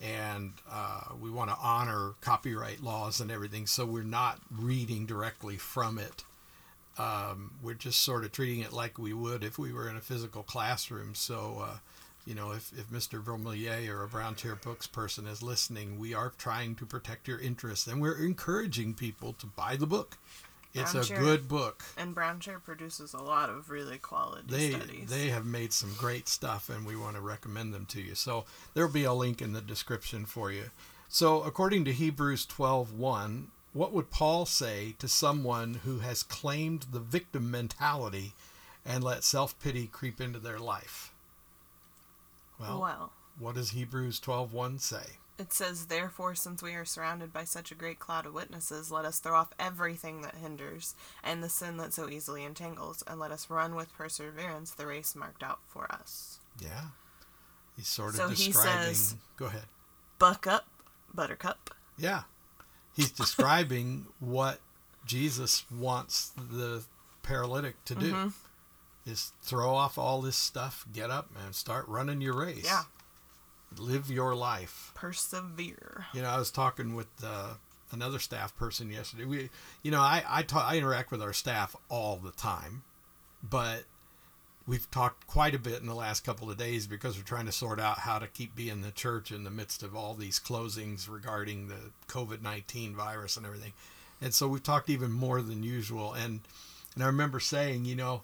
and 0.03 0.53
uh, 0.71 1.03
we 1.21 1.31
want 1.31 1.51
to 1.51 1.57
honor 1.63 2.15
copyright 2.21 2.83
laws 2.83 3.21
and 3.21 3.31
everything, 3.31 3.67
so 3.67 3.87
we're 3.87 4.03
not 4.03 4.41
reading 4.51 5.07
directly 5.07 5.57
from 5.57 5.99
it. 5.99 6.25
Um, 6.99 7.53
we're 7.63 7.75
just 7.75 8.01
sort 8.03 8.25
of 8.25 8.33
treating 8.33 8.61
it 8.61 8.73
like 8.73 8.99
we 8.99 9.13
would 9.13 9.45
if 9.45 9.59
we 9.59 9.73
were 9.73 9.89
in 9.89 9.97
a 9.97 10.01
physical 10.01 10.43
classroom. 10.43 11.15
So, 11.15 11.63
uh, 11.65 11.77
you 12.27 12.35
know, 12.35 12.53
if, 12.53 12.73
if 12.79 12.89
Mr. 12.91 13.23
Vermelier 13.23 13.89
or 13.89 14.05
a 14.05 14.09
Brown 14.09 14.35
Chair 14.35 14.55
Books 14.55 14.87
person 14.87 15.27
is 15.27 15.43
listening, 15.43 15.99
we 15.99 16.15
are 16.15 16.33
trying 16.39 16.75
to 16.77 16.87
protect 16.87 17.27
your 17.29 17.39
interests, 17.41 17.87
and 17.87 18.01
we're 18.01 18.25
encouraging 18.25 18.95
people 18.95 19.33
to 19.35 19.47
buy 19.47 19.77
the 19.77 19.87
book. 19.87 20.19
It's 20.75 20.93
Brown 20.93 21.05
a 21.05 21.07
Chair. 21.07 21.19
good 21.21 21.49
book. 21.49 21.83
and 21.99 22.15
brown 22.15 22.41
chair 22.41 22.59
produces 22.59 23.13
a 23.13 23.21
lot 23.21 23.51
of 23.51 23.69
really 23.69 23.99
quality 23.99 24.45
They 24.49 24.71
studies 24.71 25.11
they 25.11 25.29
have 25.29 25.45
made 25.45 25.71
some 25.73 25.93
great 25.99 26.29
stuff, 26.29 26.71
and 26.71 26.87
we 26.87 26.97
want 26.97 27.17
to 27.17 27.21
recommend 27.21 27.75
them 27.75 27.85
to 27.87 28.01
you. 28.01 28.15
So 28.15 28.47
there'll 28.73 28.91
be 28.91 29.05
a 29.05 29.13
link 29.13 29.43
in 29.43 29.53
the 29.53 29.61
description 29.61 30.25
for 30.25 30.51
you. 30.51 30.71
So 31.11 31.43
according 31.43 31.85
to 31.85 31.93
Hebrews 31.93 32.47
12:1, 32.47 33.49
what 33.75 33.93
would 33.93 34.11
Paul 34.11 34.47
say 34.47 34.95
to 34.99 35.09
someone 35.09 35.81
who 35.85 35.99
has 35.99 36.23
claimed 36.23 36.87
the 36.91 37.01
victim 37.01 37.51
mentality 37.51 38.33
and 38.85 39.05
let 39.05 39.25
self-pity 39.25 39.89
creep 39.89 40.23
into 40.23 40.39
their 40.39 40.59
life? 40.59 41.12
Well, 42.63 42.81
well 42.81 43.13
what 43.39 43.55
does 43.55 43.71
Hebrews 43.71 44.21
12:1 44.21 44.81
say? 44.81 45.19
It 45.39 45.53
says, 45.53 45.87
Therefore, 45.87 46.35
since 46.35 46.63
we 46.63 46.75
are 46.75 46.85
surrounded 46.85 47.33
by 47.33 47.45
such 47.45 47.73
a 47.73 47.75
great 47.75 47.99
cloud 47.99 48.27
of 48.27 48.35
witnesses, 48.35 48.93
let 48.93 49.05
us 49.07 49.19
throw 49.19 49.35
off 49.35 49.53
everything 49.59 50.21
that 50.23 50.37
hinders 50.37 50.95
and 51.25 51.43
the 51.43 51.49
sin 51.49 51.79
that 51.79 51.95
so 51.95 52.09
easily 52.09 52.45
entangles, 52.45 53.03
and 53.07 53.19
let 53.19 53.33
us 53.33 53.49
run 53.51 53.75
with 53.75 53.93
perseverance 53.95 54.73
the 54.73 54.87
race 54.87 55.17
marked 55.17 55.43
out 55.43 55.61
for 55.67 55.91
us. 55.91 56.39
Yeah. 56.61 56.89
He's 57.77 57.89
sort 57.89 58.11
of 58.11 58.17
So 58.17 58.29
he 58.29 58.53
says- 58.53 59.17
Go 59.37 59.47
ahead. 59.47 59.65
Buck 60.19 60.47
up, 60.47 60.67
buttercup. 61.13 61.75
Yeah. 61.97 62.25
He's 62.95 63.11
describing 63.23 64.07
what 64.21 64.61
Jesus 65.07 65.65
wants 65.71 66.33
the 66.37 66.85
paralytic 67.23 67.83
to 67.87 67.95
do. 67.95 68.13
Mhm. 68.13 68.33
Is 69.05 69.33
throw 69.43 69.75
off 69.75 69.99
all 69.99 70.23
this 70.23 70.37
stuff, 70.37 70.87
get 70.93 71.11
up 71.11 71.31
and 71.45 71.55
start 71.55 71.89
running 71.89 72.21
your 72.21 72.37
race. 72.37 72.65
Yeah. 72.65 72.83
Live 73.77 74.11
your 74.11 74.35
life. 74.35 74.93
Persevere. 74.95 76.07
You 76.15 76.23
know, 76.23 76.29
I 76.29 76.39
was 76.39 76.51
talking 76.53 76.95
with 76.95 77.09
uh, 77.25 77.55
another 77.91 78.21
staff 78.21 78.55
person 78.57 78.91
yesterday. 78.91 79.25
We, 79.25 79.51
you 79.83 79.91
know, 79.91 80.01
I 80.01 80.23
I, 80.29 80.43
ta- 80.43 80.69
I 80.71 80.77
interact 80.77 81.11
with 81.11 81.21
our 81.21 81.33
staff 81.33 81.75
all 81.89 82.17
the 82.17 82.31
time, 82.31 82.83
but 83.43 83.85
we've 84.69 84.89
talked 84.93 85.27
quite 85.27 85.57
a 85.57 85.59
bit 85.59 85.81
in 85.81 85.87
the 85.87 85.95
last 85.95 86.25
couple 86.25 86.49
of 86.49 86.57
days 86.57 86.87
because 86.87 87.17
we're 87.17 87.25
trying 87.25 87.47
to 87.47 87.53
sort 87.53 87.81
out 87.81 87.99
how 87.99 88.21
to 88.21 88.29
keep 88.29 88.55
being 88.55 88.83
the 88.83 88.93
church 88.93 89.33
in 89.33 89.43
the 89.43 89.51
midst 89.51 89.83
of 89.83 89.97
all 89.97 90.15
these 90.15 90.39
closings 90.39 91.11
regarding 91.11 91.67
the 91.67 91.91
COVID 92.07 92.41
nineteen 92.41 92.95
virus 92.95 93.37
and 93.37 93.45
everything. 93.45 93.73
And 94.21 94.33
so 94.33 94.47
we've 94.47 94.63
talked 94.63 94.89
even 94.89 95.11
more 95.11 95.43
than 95.43 95.65
usual. 95.65 96.13
And 96.13 96.41
and 96.95 97.03
I 97.03 97.07
remember 97.07 97.41
saying, 97.41 97.87
you 97.87 97.97
know, 97.97 98.23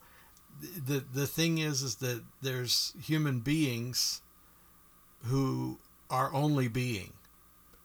the 0.61 1.05
the 1.13 1.27
thing 1.27 1.59
is 1.59 1.83
is 1.83 1.97
that 1.97 2.23
there's 2.43 2.93
human 3.01 3.41
beings 3.41 4.23
who 5.25 5.79
are 6.11 6.33
only 6.33 6.69
being. 6.69 7.13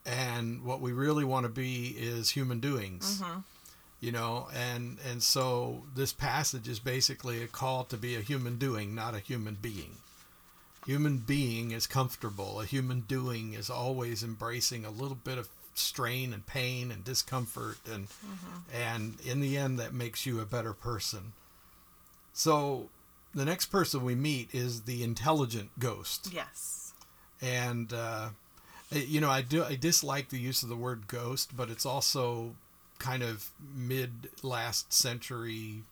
And 0.05 0.63
what 0.65 0.81
we 0.81 0.91
really 0.91 1.23
want 1.23 1.45
to 1.45 1.49
be 1.49 1.95
is 1.97 2.31
human 2.31 2.59
doings. 2.59 3.21
Hmm 3.21 3.39
you 4.03 4.11
know 4.11 4.49
and 4.53 4.97
and 5.09 5.23
so 5.23 5.81
this 5.95 6.11
passage 6.11 6.67
is 6.67 6.77
basically 6.77 7.41
a 7.41 7.47
call 7.47 7.85
to 7.85 7.95
be 7.95 8.17
a 8.17 8.19
human 8.19 8.57
doing 8.57 8.93
not 8.93 9.15
a 9.15 9.19
human 9.19 9.55
being. 9.61 9.95
Human 10.85 11.19
being 11.19 11.71
is 11.71 11.87
comfortable. 11.87 12.59
A 12.59 12.65
human 12.65 13.05
doing 13.07 13.53
is 13.53 13.69
always 13.69 14.21
embracing 14.21 14.83
a 14.83 14.89
little 14.89 15.15
bit 15.15 15.37
of 15.37 15.47
strain 15.73 16.33
and 16.33 16.45
pain 16.45 16.91
and 16.91 17.05
discomfort 17.05 17.77
and 17.91 18.07
and 18.73 19.17
in 19.25 19.39
the 19.39 19.57
end 19.57 19.79
that 19.79 19.93
makes 19.93 20.25
you 20.25 20.41
a 20.41 20.45
better 20.45 20.73
person 20.73 21.31
so 22.33 22.89
the 23.33 23.45
next 23.45 23.67
person 23.67 24.03
we 24.03 24.15
meet 24.15 24.53
is 24.53 24.81
the 24.81 25.03
intelligent 25.03 25.69
ghost 25.79 26.29
Yes. 26.33 26.93
and 27.41 27.93
uh, 27.93 28.29
you 28.91 29.21
know 29.21 29.29
I 29.29 29.41
do 29.41 29.63
I 29.63 29.75
dislike 29.75 30.29
the 30.29 30.39
use 30.39 30.61
of 30.63 30.69
the 30.69 30.75
word 30.75 31.07
ghost, 31.07 31.55
but 31.55 31.69
it's 31.69 31.85
also 31.85 32.55
kind 32.99 33.23
of 33.23 33.49
mid 33.75 34.29
last 34.43 34.93
century 34.93 35.83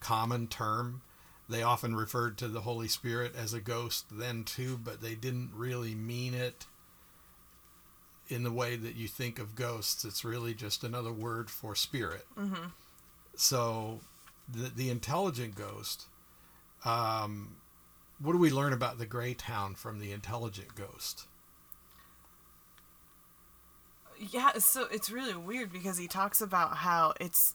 common 0.00 0.46
term. 0.46 1.02
They 1.48 1.62
often 1.62 1.94
referred 1.94 2.38
to 2.38 2.48
the 2.48 2.62
Holy 2.62 2.88
Spirit 2.88 3.34
as 3.36 3.52
a 3.54 3.60
ghost 3.60 4.06
then 4.10 4.42
too, 4.44 4.78
but 4.82 5.00
they 5.00 5.14
didn't 5.14 5.50
really 5.54 5.94
mean 5.94 6.34
it 6.34 6.66
in 8.28 8.42
the 8.42 8.50
way 8.50 8.74
that 8.74 8.96
you 8.96 9.06
think 9.06 9.38
of 9.38 9.54
ghosts. 9.54 10.04
It's 10.04 10.24
really 10.24 10.54
just 10.54 10.82
another 10.82 11.12
word 11.12 11.48
for 11.50 11.74
spirit. 11.76 12.26
hmm 12.36 12.68
So 13.36 14.00
the 14.48 14.70
the 14.74 14.90
intelligent 14.90 15.54
ghost. 15.54 16.06
Um, 16.84 17.56
what 18.18 18.32
do 18.32 18.38
we 18.38 18.50
learn 18.50 18.72
about 18.72 18.98
the 18.98 19.06
gray 19.06 19.34
town 19.34 19.74
from 19.74 19.98
the 19.98 20.12
intelligent 20.12 20.74
ghost? 20.74 21.26
Yeah, 24.18 24.54
so 24.58 24.86
it's 24.90 25.10
really 25.10 25.34
weird 25.36 25.72
because 25.72 25.98
he 25.98 26.08
talks 26.08 26.40
about 26.40 26.78
how 26.78 27.12
it's 27.20 27.54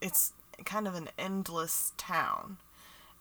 it's 0.00 0.32
kind 0.64 0.86
of 0.86 0.94
an 0.94 1.08
endless 1.18 1.92
town 1.96 2.58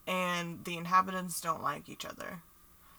and 0.07 0.63
the 0.65 0.77
inhabitants 0.77 1.41
don't 1.41 1.63
like 1.63 1.89
each 1.89 2.05
other. 2.05 2.41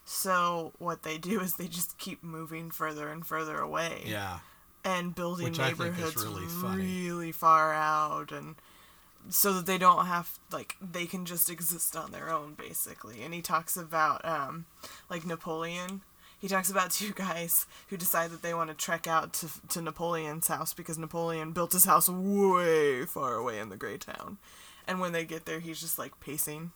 So 0.03 0.73
what 0.77 1.03
they 1.03 1.17
do 1.17 1.39
is 1.41 1.55
they 1.55 1.67
just 1.67 1.97
keep 1.97 2.23
moving 2.23 2.71
further 2.71 3.09
and 3.09 3.25
further 3.25 3.57
away 3.57 4.03
Yeah, 4.05 4.39
and 4.83 5.15
building 5.15 5.45
Which 5.45 5.59
I 5.59 5.73
think 5.73 5.97
is 5.97 6.15
neighborhoods 6.15 6.25
really 6.25 6.77
really 6.77 7.31
far 7.31 7.73
out 7.73 8.31
and 8.31 8.55
so 9.29 9.53
that 9.53 9.65
they 9.65 9.77
don't 9.77 10.05
have 10.05 10.37
like 10.51 10.75
they 10.81 11.05
can 11.05 11.25
just 11.25 11.49
exist 11.49 11.95
on 11.95 12.11
their 12.11 12.29
own 12.31 12.53
basically. 12.55 13.21
And 13.21 13.33
he 13.33 13.41
talks 13.41 13.75
about 13.77 14.23
um 14.25 14.65
like 15.09 15.25
Napoleon 15.25 16.01
he 16.39 16.47
talks 16.47 16.69
about 16.69 16.91
two 16.99 17.13
guys 17.13 17.65
who 17.89 17.97
decide 17.97 18.29
that 18.31 18.41
they 18.43 18.53
want 18.53 18.69
to 18.69 18.75
trek 18.75 19.07
out 19.07 19.33
to, 19.33 19.47
to 19.69 19.81
Napoleon's 19.81 20.47
house 20.47 20.73
because 20.73 20.97
Napoleon 20.97 21.51
built 21.51 21.73
his 21.73 21.85
house 21.85 22.07
way 22.09 23.05
far 23.05 23.35
away 23.35 23.59
in 23.59 23.69
the 23.69 23.75
gray 23.75 23.97
town. 23.97 24.37
And 24.87 24.99
when 24.99 25.11
they 25.13 25.25
get 25.25 25.45
there, 25.45 25.59
he's 25.59 25.79
just 25.81 25.97
like 25.99 26.19
pacing. 26.19 26.71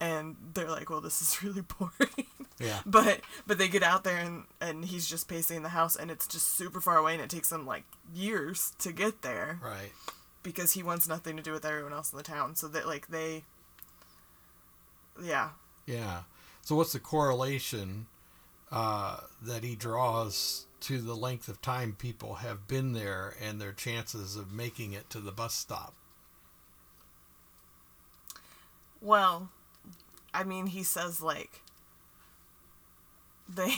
and 0.00 0.36
they're 0.54 0.70
like, 0.70 0.90
"Well, 0.90 1.00
this 1.00 1.20
is 1.22 1.42
really 1.44 1.62
boring." 1.62 2.26
Yeah. 2.58 2.80
but 2.86 3.20
but 3.46 3.58
they 3.58 3.68
get 3.68 3.82
out 3.82 4.04
there 4.04 4.16
and 4.16 4.44
and 4.60 4.84
he's 4.84 5.08
just 5.08 5.28
pacing 5.28 5.62
the 5.62 5.70
house 5.70 5.96
and 5.96 6.10
it's 6.10 6.26
just 6.26 6.56
super 6.56 6.80
far 6.80 6.98
away 6.98 7.14
and 7.14 7.22
it 7.22 7.30
takes 7.30 7.50
him 7.52 7.64
like 7.66 7.84
years 8.12 8.72
to 8.80 8.92
get 8.92 9.22
there 9.22 9.58
Right. 9.62 9.92
Because 10.42 10.72
he 10.72 10.82
wants 10.82 11.08
nothing 11.08 11.36
to 11.36 11.42
do 11.42 11.52
with 11.52 11.64
everyone 11.64 11.92
else 11.92 12.12
in 12.12 12.16
the 12.16 12.22
town. 12.24 12.56
So 12.56 12.68
that 12.68 12.86
like 12.86 13.08
they 13.08 13.44
yeah. 15.22 15.50
Yeah. 15.86 16.22
So 16.62 16.76
what's 16.76 16.92
the 16.92 17.00
correlation 17.00 18.06
uh, 18.70 19.18
that 19.42 19.64
he 19.64 19.74
draws 19.74 20.66
to 20.80 21.00
the 21.00 21.14
length 21.14 21.48
of 21.48 21.60
time 21.60 21.94
people 21.98 22.36
have 22.36 22.66
been 22.66 22.92
there 22.92 23.34
and 23.42 23.60
their 23.60 23.72
chances 23.72 24.36
of 24.36 24.52
making 24.52 24.92
it 24.92 25.10
to 25.10 25.18
the 25.20 25.32
bus 25.32 25.54
stop? 25.54 25.94
Well, 29.00 29.50
I 30.32 30.44
mean, 30.44 30.66
he 30.66 30.82
says 30.82 31.20
like 31.20 31.62
they 33.48 33.74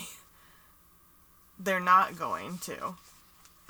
they're 1.58 1.80
not 1.80 2.18
going 2.18 2.58
to. 2.58 2.94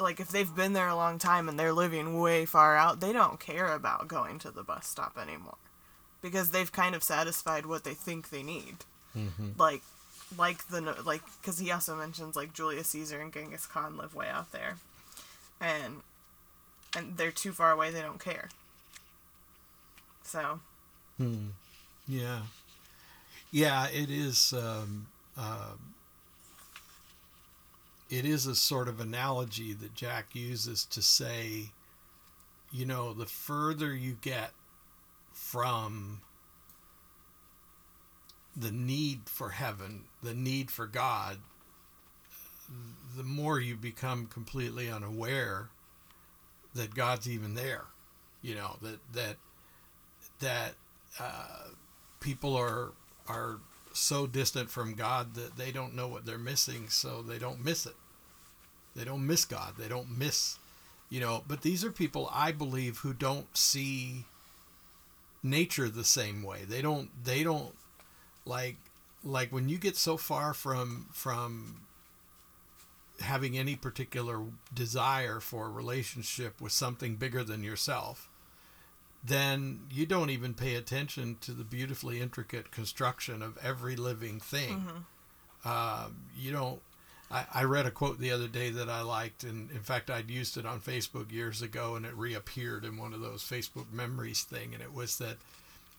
Like 0.02 0.20
if 0.20 0.28
they've 0.28 0.54
been 0.54 0.72
there 0.72 0.88
a 0.88 0.96
long 0.96 1.18
time 1.18 1.48
and 1.48 1.58
they're 1.58 1.72
living 1.72 2.18
way 2.20 2.44
far 2.44 2.76
out, 2.76 3.00
they 3.00 3.12
don't 3.12 3.40
care 3.40 3.72
about 3.72 4.08
going 4.08 4.38
to 4.40 4.50
the 4.50 4.62
bus 4.62 4.86
stop 4.86 5.16
anymore 5.16 5.56
because 6.20 6.50
they've 6.50 6.70
kind 6.72 6.94
of 6.94 7.02
satisfied 7.02 7.66
what 7.66 7.84
they 7.84 7.94
think 7.94 8.30
they 8.30 8.42
need. 8.42 8.76
Mm-hmm. 9.16 9.50
Like 9.58 9.82
like 10.38 10.68
the 10.68 10.80
like 11.04 11.22
cuz 11.42 11.58
he 11.58 11.70
also 11.70 11.94
mentions 11.94 12.36
like 12.36 12.52
Julius 12.52 12.88
Caesar 12.88 13.20
and 13.20 13.32
Genghis 13.32 13.66
Khan 13.66 13.96
live 13.96 14.14
way 14.14 14.28
out 14.28 14.52
there. 14.52 14.78
And 15.60 16.02
and 16.96 17.16
they're 17.16 17.32
too 17.32 17.52
far 17.52 17.70
away, 17.70 17.90
they 17.90 18.02
don't 18.02 18.20
care. 18.20 18.50
So, 20.22 20.60
Hmm. 21.18 21.48
Yeah. 22.08 22.42
Yeah, 23.50 23.88
it 23.88 24.10
is. 24.10 24.52
Um, 24.52 25.06
uh, 25.36 25.74
it 28.12 28.26
is 28.26 28.46
a 28.46 28.54
sort 28.54 28.88
of 28.88 29.00
analogy 29.00 29.72
that 29.72 29.94
Jack 29.94 30.34
uses 30.34 30.84
to 30.84 31.00
say, 31.00 31.70
you 32.70 32.84
know, 32.84 33.14
the 33.14 33.24
further 33.24 33.94
you 33.94 34.18
get 34.20 34.50
from 35.32 36.20
the 38.54 38.70
need 38.70 39.22
for 39.24 39.48
heaven, 39.48 40.02
the 40.22 40.34
need 40.34 40.70
for 40.70 40.86
God, 40.86 41.38
the 43.16 43.22
more 43.22 43.58
you 43.58 43.76
become 43.76 44.26
completely 44.26 44.90
unaware 44.90 45.70
that 46.74 46.94
God's 46.94 47.26
even 47.26 47.54
there. 47.54 47.84
You 48.42 48.56
know 48.56 48.76
that 48.82 48.98
that 49.14 49.36
that 50.40 50.74
uh, 51.18 51.68
people 52.20 52.56
are 52.56 52.90
are 53.26 53.60
so 53.94 54.26
distant 54.26 54.70
from 54.70 54.94
God 54.94 55.34
that 55.34 55.56
they 55.56 55.72
don't 55.72 55.94
know 55.94 56.08
what 56.08 56.26
they're 56.26 56.36
missing, 56.36 56.90
so 56.90 57.22
they 57.22 57.38
don't 57.38 57.64
miss 57.64 57.86
it. 57.86 57.94
They 58.94 59.04
don't 59.04 59.26
miss 59.26 59.44
God. 59.44 59.74
They 59.78 59.88
don't 59.88 60.16
miss, 60.16 60.58
you 61.08 61.20
know. 61.20 61.42
But 61.46 61.62
these 61.62 61.84
are 61.84 61.90
people 61.90 62.28
I 62.32 62.52
believe 62.52 62.98
who 62.98 63.12
don't 63.12 63.56
see 63.56 64.26
nature 65.42 65.88
the 65.88 66.04
same 66.04 66.42
way. 66.42 66.60
They 66.68 66.82
don't. 66.82 67.10
They 67.24 67.42
don't 67.42 67.74
like 68.44 68.76
like 69.24 69.52
when 69.52 69.68
you 69.68 69.78
get 69.78 69.96
so 69.96 70.16
far 70.16 70.52
from 70.52 71.06
from 71.12 71.82
having 73.20 73.56
any 73.56 73.76
particular 73.76 74.42
desire 74.74 75.38
for 75.38 75.66
a 75.66 75.70
relationship 75.70 76.60
with 76.60 76.72
something 76.72 77.14
bigger 77.16 77.44
than 77.44 77.62
yourself 77.62 78.28
then 79.24 79.80
you 79.90 80.04
don't 80.06 80.30
even 80.30 80.54
pay 80.54 80.74
attention 80.74 81.36
to 81.40 81.52
the 81.52 81.62
beautifully 81.64 82.20
intricate 82.20 82.72
construction 82.72 83.40
of 83.42 83.56
every 83.62 83.94
living 83.94 84.40
thing. 84.40 84.84
Um, 85.64 86.24
you 86.36 86.50
don't. 86.50 86.80
I, 87.32 87.46
I 87.54 87.64
read 87.64 87.86
a 87.86 87.90
quote 87.90 88.18
the 88.18 88.30
other 88.30 88.48
day 88.48 88.70
that 88.70 88.88
I 88.88 89.00
liked, 89.02 89.42
and 89.42 89.70
in 89.70 89.80
fact, 89.80 90.10
I'd 90.10 90.30
used 90.30 90.56
it 90.56 90.66
on 90.66 90.80
Facebook 90.80 91.32
years 91.32 91.62
ago, 91.62 91.96
and 91.96 92.04
it 92.04 92.14
reappeared 92.14 92.84
in 92.84 92.96
one 92.96 93.14
of 93.14 93.20
those 93.20 93.42
Facebook 93.42 93.90
memories 93.92 94.42
thing, 94.42 94.74
and 94.74 94.82
it 94.82 94.92
was 94.92 95.18
that 95.18 95.36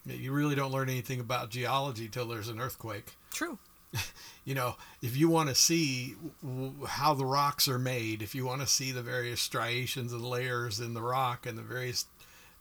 you 0.05 0.31
really 0.31 0.55
don't 0.55 0.71
learn 0.71 0.89
anything 0.89 1.19
about 1.19 1.49
geology 1.49 2.07
till 2.07 2.27
there's 2.27 2.49
an 2.49 2.59
earthquake 2.59 3.15
true. 3.31 3.57
you 4.45 4.55
know, 4.55 4.75
if 5.01 5.15
you 5.15 5.29
want 5.29 5.49
to 5.49 5.55
see 5.55 6.15
w- 6.43 6.85
how 6.87 7.13
the 7.13 7.25
rocks 7.25 7.67
are 7.67 7.79
made, 7.79 8.21
if 8.21 8.33
you 8.33 8.45
want 8.45 8.61
to 8.61 8.67
see 8.67 8.91
the 8.91 9.01
various 9.01 9.41
striations 9.41 10.13
and 10.13 10.23
layers 10.23 10.79
in 10.79 10.93
the 10.93 11.01
rock 11.01 11.45
and 11.45 11.57
the 11.57 11.61
various 11.61 12.05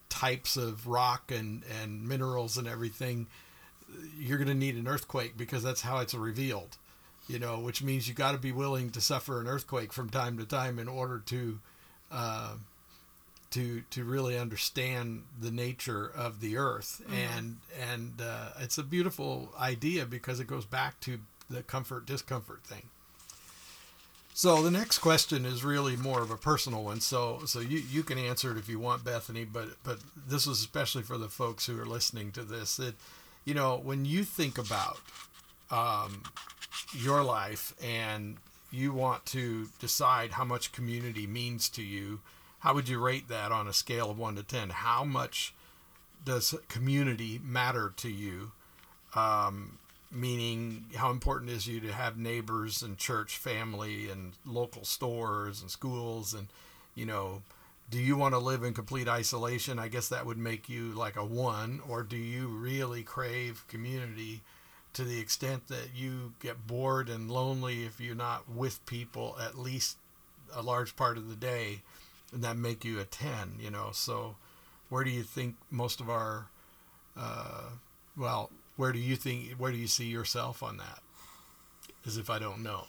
types 0.08 0.56
of 0.56 0.86
rock 0.86 1.30
and, 1.30 1.62
and 1.82 2.06
minerals 2.06 2.58
and 2.58 2.68
everything, 2.68 3.26
you're 4.18 4.38
going 4.38 4.48
to 4.48 4.54
need 4.54 4.76
an 4.76 4.88
earthquake 4.88 5.36
because 5.36 5.62
that's 5.62 5.82
how 5.82 5.98
it's 5.98 6.14
revealed, 6.14 6.76
you 7.28 7.38
know, 7.38 7.58
which 7.58 7.82
means 7.82 8.08
you 8.08 8.14
got 8.14 8.32
to 8.32 8.38
be 8.38 8.52
willing 8.52 8.90
to 8.90 9.00
suffer 9.00 9.40
an 9.40 9.46
earthquake 9.46 9.92
from 9.92 10.10
time 10.10 10.38
to 10.38 10.44
time 10.44 10.78
in 10.78 10.88
order 10.88 11.22
to, 11.26 11.58
uh, 12.10 12.54
to, 13.50 13.82
to 13.90 14.04
really 14.04 14.38
understand 14.38 15.22
the 15.40 15.50
nature 15.50 16.10
of 16.14 16.40
the 16.40 16.56
earth 16.56 17.02
and 17.12 17.58
and 17.90 18.14
uh, 18.22 18.48
it's 18.60 18.78
a 18.78 18.82
beautiful 18.82 19.52
idea 19.60 20.06
because 20.06 20.40
it 20.40 20.46
goes 20.46 20.64
back 20.64 20.98
to 21.00 21.18
the 21.50 21.62
comfort 21.62 22.06
discomfort 22.06 22.64
thing 22.64 22.88
so 24.34 24.62
the 24.62 24.70
next 24.70 24.98
question 24.98 25.44
is 25.44 25.62
really 25.62 25.96
more 25.96 26.22
of 26.22 26.30
a 26.30 26.36
personal 26.36 26.82
one. 26.82 27.00
So 27.00 27.42
so 27.44 27.60
you, 27.60 27.82
you 27.90 28.02
can 28.02 28.18
answer 28.18 28.50
it 28.50 28.58
if 28.58 28.68
you 28.68 28.78
want, 28.78 29.04
Bethany, 29.04 29.44
but 29.44 29.68
but 29.84 29.98
this 30.26 30.46
is 30.46 30.60
especially 30.60 31.02
for 31.02 31.18
the 31.18 31.28
folks 31.28 31.66
who 31.66 31.78
are 31.80 31.86
listening 31.86 32.32
to 32.32 32.42
this. 32.42 32.76
That 32.76 32.94
you 33.44 33.54
know 33.54 33.78
when 33.82 34.04
you 34.04 34.24
think 34.24 34.56
about 34.56 35.00
um, 35.72 36.22
your 36.94 37.24
life 37.24 37.74
and 37.82 38.36
you 38.70 38.92
want 38.92 39.26
to 39.26 39.68
decide 39.80 40.32
how 40.32 40.44
much 40.44 40.72
community 40.72 41.26
means 41.26 41.68
to 41.70 41.82
you, 41.82 42.20
how 42.60 42.74
would 42.74 42.88
you 42.88 43.04
rate 43.04 43.28
that 43.28 43.50
on 43.50 43.66
a 43.66 43.72
scale 43.72 44.10
of 44.10 44.18
one 44.18 44.36
to 44.36 44.42
ten? 44.42 44.70
How 44.70 45.02
much 45.02 45.52
does 46.24 46.54
community 46.68 47.40
matter 47.42 47.92
to 47.96 48.08
you? 48.08 48.52
Um, 49.14 49.78
meaning 50.12 50.84
how 50.96 51.10
important 51.10 51.50
is 51.50 51.66
you 51.66 51.80
to 51.80 51.92
have 51.92 52.18
neighbors 52.18 52.82
and 52.82 52.98
church 52.98 53.36
family 53.36 54.10
and 54.10 54.32
local 54.44 54.84
stores 54.84 55.62
and 55.62 55.70
schools 55.70 56.34
and 56.34 56.48
you 56.94 57.06
know 57.06 57.40
do 57.90 57.98
you 57.98 58.14
want 58.16 58.34
to 58.34 58.38
live 58.38 58.62
in 58.62 58.74
complete 58.74 59.08
isolation 59.08 59.78
i 59.78 59.88
guess 59.88 60.08
that 60.08 60.26
would 60.26 60.36
make 60.36 60.68
you 60.68 60.92
like 60.92 61.16
a 61.16 61.24
one 61.24 61.80
or 61.88 62.02
do 62.02 62.18
you 62.18 62.46
really 62.46 63.02
crave 63.02 63.64
community 63.68 64.42
to 64.94 65.04
the 65.04 65.18
extent 65.18 65.68
that 65.68 65.90
you 65.94 66.34
get 66.40 66.66
bored 66.66 67.08
and 67.08 67.30
lonely 67.30 67.84
if 67.84 68.00
you're 68.00 68.14
not 68.14 68.48
with 68.50 68.84
people 68.86 69.36
at 69.40 69.58
least 69.58 69.96
a 70.54 70.62
large 70.62 70.96
part 70.96 71.16
of 71.16 71.28
the 71.30 71.36
day 71.36 71.80
and 72.32 72.42
that 72.44 72.56
make 72.56 72.84
you 72.84 73.00
a 73.00 73.04
10 73.04 73.54
you 73.58 73.70
know? 73.70 73.90
So 73.92 74.36
where 74.88 75.04
do 75.04 75.10
you 75.10 75.22
think 75.22 75.56
most 75.70 76.00
of 76.00 76.10
our 76.10 76.46
uh, 77.16 77.70
well 78.16 78.50
where 78.76 78.92
do 78.92 78.98
you 78.98 79.16
think 79.16 79.52
where 79.58 79.72
do 79.72 79.78
you 79.78 79.86
see 79.86 80.06
yourself 80.06 80.62
on 80.62 80.76
that? 80.78 81.00
As 82.06 82.16
if 82.16 82.28
i 82.30 82.38
don't 82.38 82.62
know. 82.62 82.84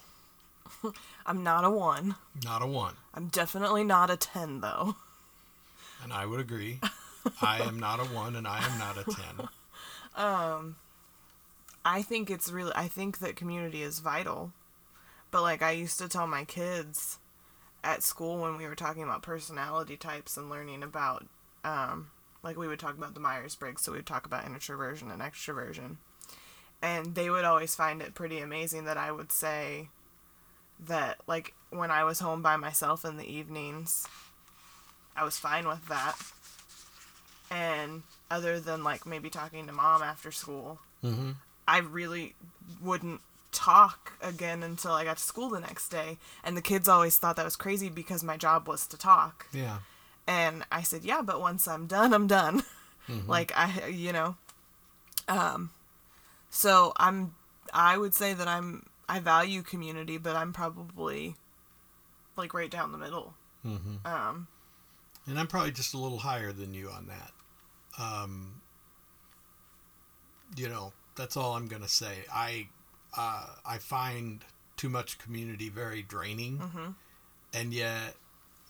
I'm 1.25 1.43
not 1.43 1.63
a 1.63 1.69
one. 1.69 2.15
not 2.43 2.61
a 2.61 2.67
one. 2.67 2.95
I'm 3.13 3.27
definitely 3.27 3.83
not 3.83 4.09
a 4.09 4.17
10, 4.17 4.61
though. 4.61 4.95
and 6.03 6.11
i 6.11 6.25
would 6.25 6.39
agree. 6.39 6.79
I 7.41 7.59
am 7.59 7.79
not 7.79 7.99
a 7.99 8.03
one 8.05 8.35
and 8.35 8.45
i 8.47 8.59
am 8.65 8.77
not 8.79 8.97
a 8.97 9.03
10 9.03 9.47
I 11.85 12.01
think 12.01 12.29
it's 12.29 12.51
really, 12.51 12.71
I 12.75 12.87
think 12.87 13.19
that 13.19 13.35
community 13.35 13.81
is 13.81 13.99
vital. 13.99 14.51
But 15.31 15.41
like 15.41 15.61
I 15.61 15.71
used 15.71 15.99
to 15.99 16.07
tell 16.07 16.27
my 16.27 16.45
kids 16.45 17.19
at 17.83 18.03
school 18.03 18.39
when 18.39 18.57
we 18.57 18.65
were 18.65 18.75
talking 18.75 19.03
about 19.03 19.23
personality 19.23 19.97
types 19.97 20.37
and 20.37 20.49
learning 20.49 20.83
about, 20.83 21.25
um, 21.63 22.11
like 22.43 22.57
we 22.57 22.67
would 22.67 22.79
talk 22.79 22.97
about 22.97 23.13
the 23.13 23.19
Myers 23.19 23.55
Briggs, 23.55 23.81
so 23.81 23.91
we 23.91 23.97
would 23.97 24.05
talk 24.05 24.25
about 24.25 24.45
introversion 24.45 25.09
and 25.11 25.21
extroversion. 25.21 25.97
And 26.81 27.15
they 27.15 27.29
would 27.29 27.45
always 27.45 27.75
find 27.75 28.01
it 28.01 28.13
pretty 28.13 28.39
amazing 28.39 28.85
that 28.85 28.97
I 28.97 29.11
would 29.11 29.31
say 29.31 29.87
that, 30.85 31.17
like, 31.27 31.53
when 31.69 31.91
I 31.91 32.03
was 32.03 32.19
home 32.19 32.41
by 32.41 32.57
myself 32.57 33.05
in 33.05 33.15
the 33.15 33.25
evenings, 33.25 34.05
I 35.15 35.23
was 35.23 35.37
fine 35.37 35.65
with 35.65 35.87
that. 35.87 36.17
And 37.49 38.03
other 38.29 38.59
than, 38.59 38.83
like, 38.83 39.05
maybe 39.05 39.29
talking 39.29 39.65
to 39.67 39.71
mom 39.71 40.01
after 40.01 40.29
school, 40.29 40.79
mm-hmm. 41.01 41.31
I 41.67 41.79
really 41.79 42.35
wouldn't 42.81 43.21
talk 43.51 44.13
again 44.21 44.63
until 44.63 44.91
I 44.91 45.03
got 45.03 45.17
to 45.17 45.23
school 45.23 45.49
the 45.49 45.59
next 45.59 45.89
day. 45.89 46.17
And 46.43 46.57
the 46.57 46.61
kids 46.61 46.87
always 46.87 47.17
thought 47.17 47.35
that 47.35 47.45
was 47.45 47.55
crazy 47.55 47.89
because 47.89 48.23
my 48.23 48.37
job 48.37 48.67
was 48.67 48.87
to 48.87 48.97
talk. 48.97 49.47
yeah 49.53 49.79
And 50.27 50.65
I 50.71 50.81
said, 50.83 51.03
"Yeah, 51.03 51.21
but 51.21 51.39
once 51.39 51.67
I'm 51.67 51.87
done, 51.87 52.13
I'm 52.13 52.27
done." 52.27 52.63
like 53.27 53.51
I, 53.55 53.87
you 53.87 54.11
know. 54.13 54.35
Um 55.27 55.71
so 56.49 56.93
I'm 56.97 57.35
I 57.73 57.97
would 57.97 58.13
say 58.13 58.33
that 58.33 58.47
I'm 58.47 58.85
I 59.07 59.19
value 59.19 59.61
community, 59.61 60.17
but 60.17 60.35
I'm 60.35 60.53
probably 60.53 61.35
like 62.35 62.53
right 62.53 62.71
down 62.71 62.91
the 62.91 62.97
middle. 62.97 63.35
mm-hmm. 63.65 64.05
Um 64.05 64.47
and 65.25 65.39
i'm 65.39 65.47
probably 65.47 65.71
just 65.71 65.93
a 65.93 65.97
little 65.97 66.17
higher 66.17 66.51
than 66.51 66.73
you 66.73 66.89
on 66.89 67.07
that 67.07 67.31
um, 67.99 68.61
you 70.55 70.67
know, 70.69 70.93
that's 71.15 71.37
all 71.37 71.53
I'm 71.53 71.67
gonna 71.67 71.87
say. 71.87 72.25
I 72.33 72.67
uh, 73.17 73.47
I 73.65 73.77
find 73.77 74.43
too 74.77 74.89
much 74.89 75.17
community 75.19 75.69
very 75.69 76.01
draining, 76.01 76.57
Mm-hmm. 76.59 76.91
and 77.53 77.73
yet 77.73 78.15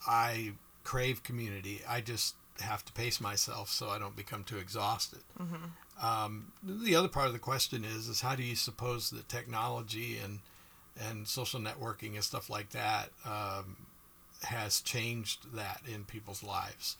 I 0.08 0.54
crave 0.84 1.24
community. 1.24 1.82
I 1.88 2.02
just 2.02 2.36
have 2.60 2.84
to 2.86 2.94
pace 2.94 3.20
myself 3.22 3.70
so 3.70 3.90
I 3.90 3.98
don't 4.00 4.16
become 4.16 4.44
too 4.44 4.58
exhausted. 4.58 5.20
Mm-hmm. 5.40 6.06
Um, 6.06 6.52
the 6.64 6.96
other 6.96 7.08
part 7.08 7.28
of 7.28 7.34
the 7.34 7.40
question 7.40 7.84
is 7.86 8.08
is 8.08 8.22
how 8.22 8.36
do 8.36 8.44
you 8.44 8.56
suppose 8.56 9.10
that 9.12 9.30
technology 9.30 10.18
and 10.24 10.40
and 11.00 11.28
social 11.28 11.60
networking 11.60 12.14
and 12.16 12.24
stuff 12.24 12.50
like 12.50 12.70
that 12.72 13.10
um, 13.26 13.78
has 14.44 14.82
changed 14.82 15.56
that 15.56 15.82
in 15.92 16.04
people's 16.04 16.44
lives? 16.44 16.98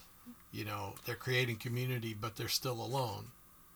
You 0.52 0.64
know, 0.66 0.94
they're 1.06 1.16
creating 1.16 1.58
community, 1.58 2.16
but 2.20 2.38
they're 2.38 2.48
still 2.48 2.82
alone. 2.82 3.28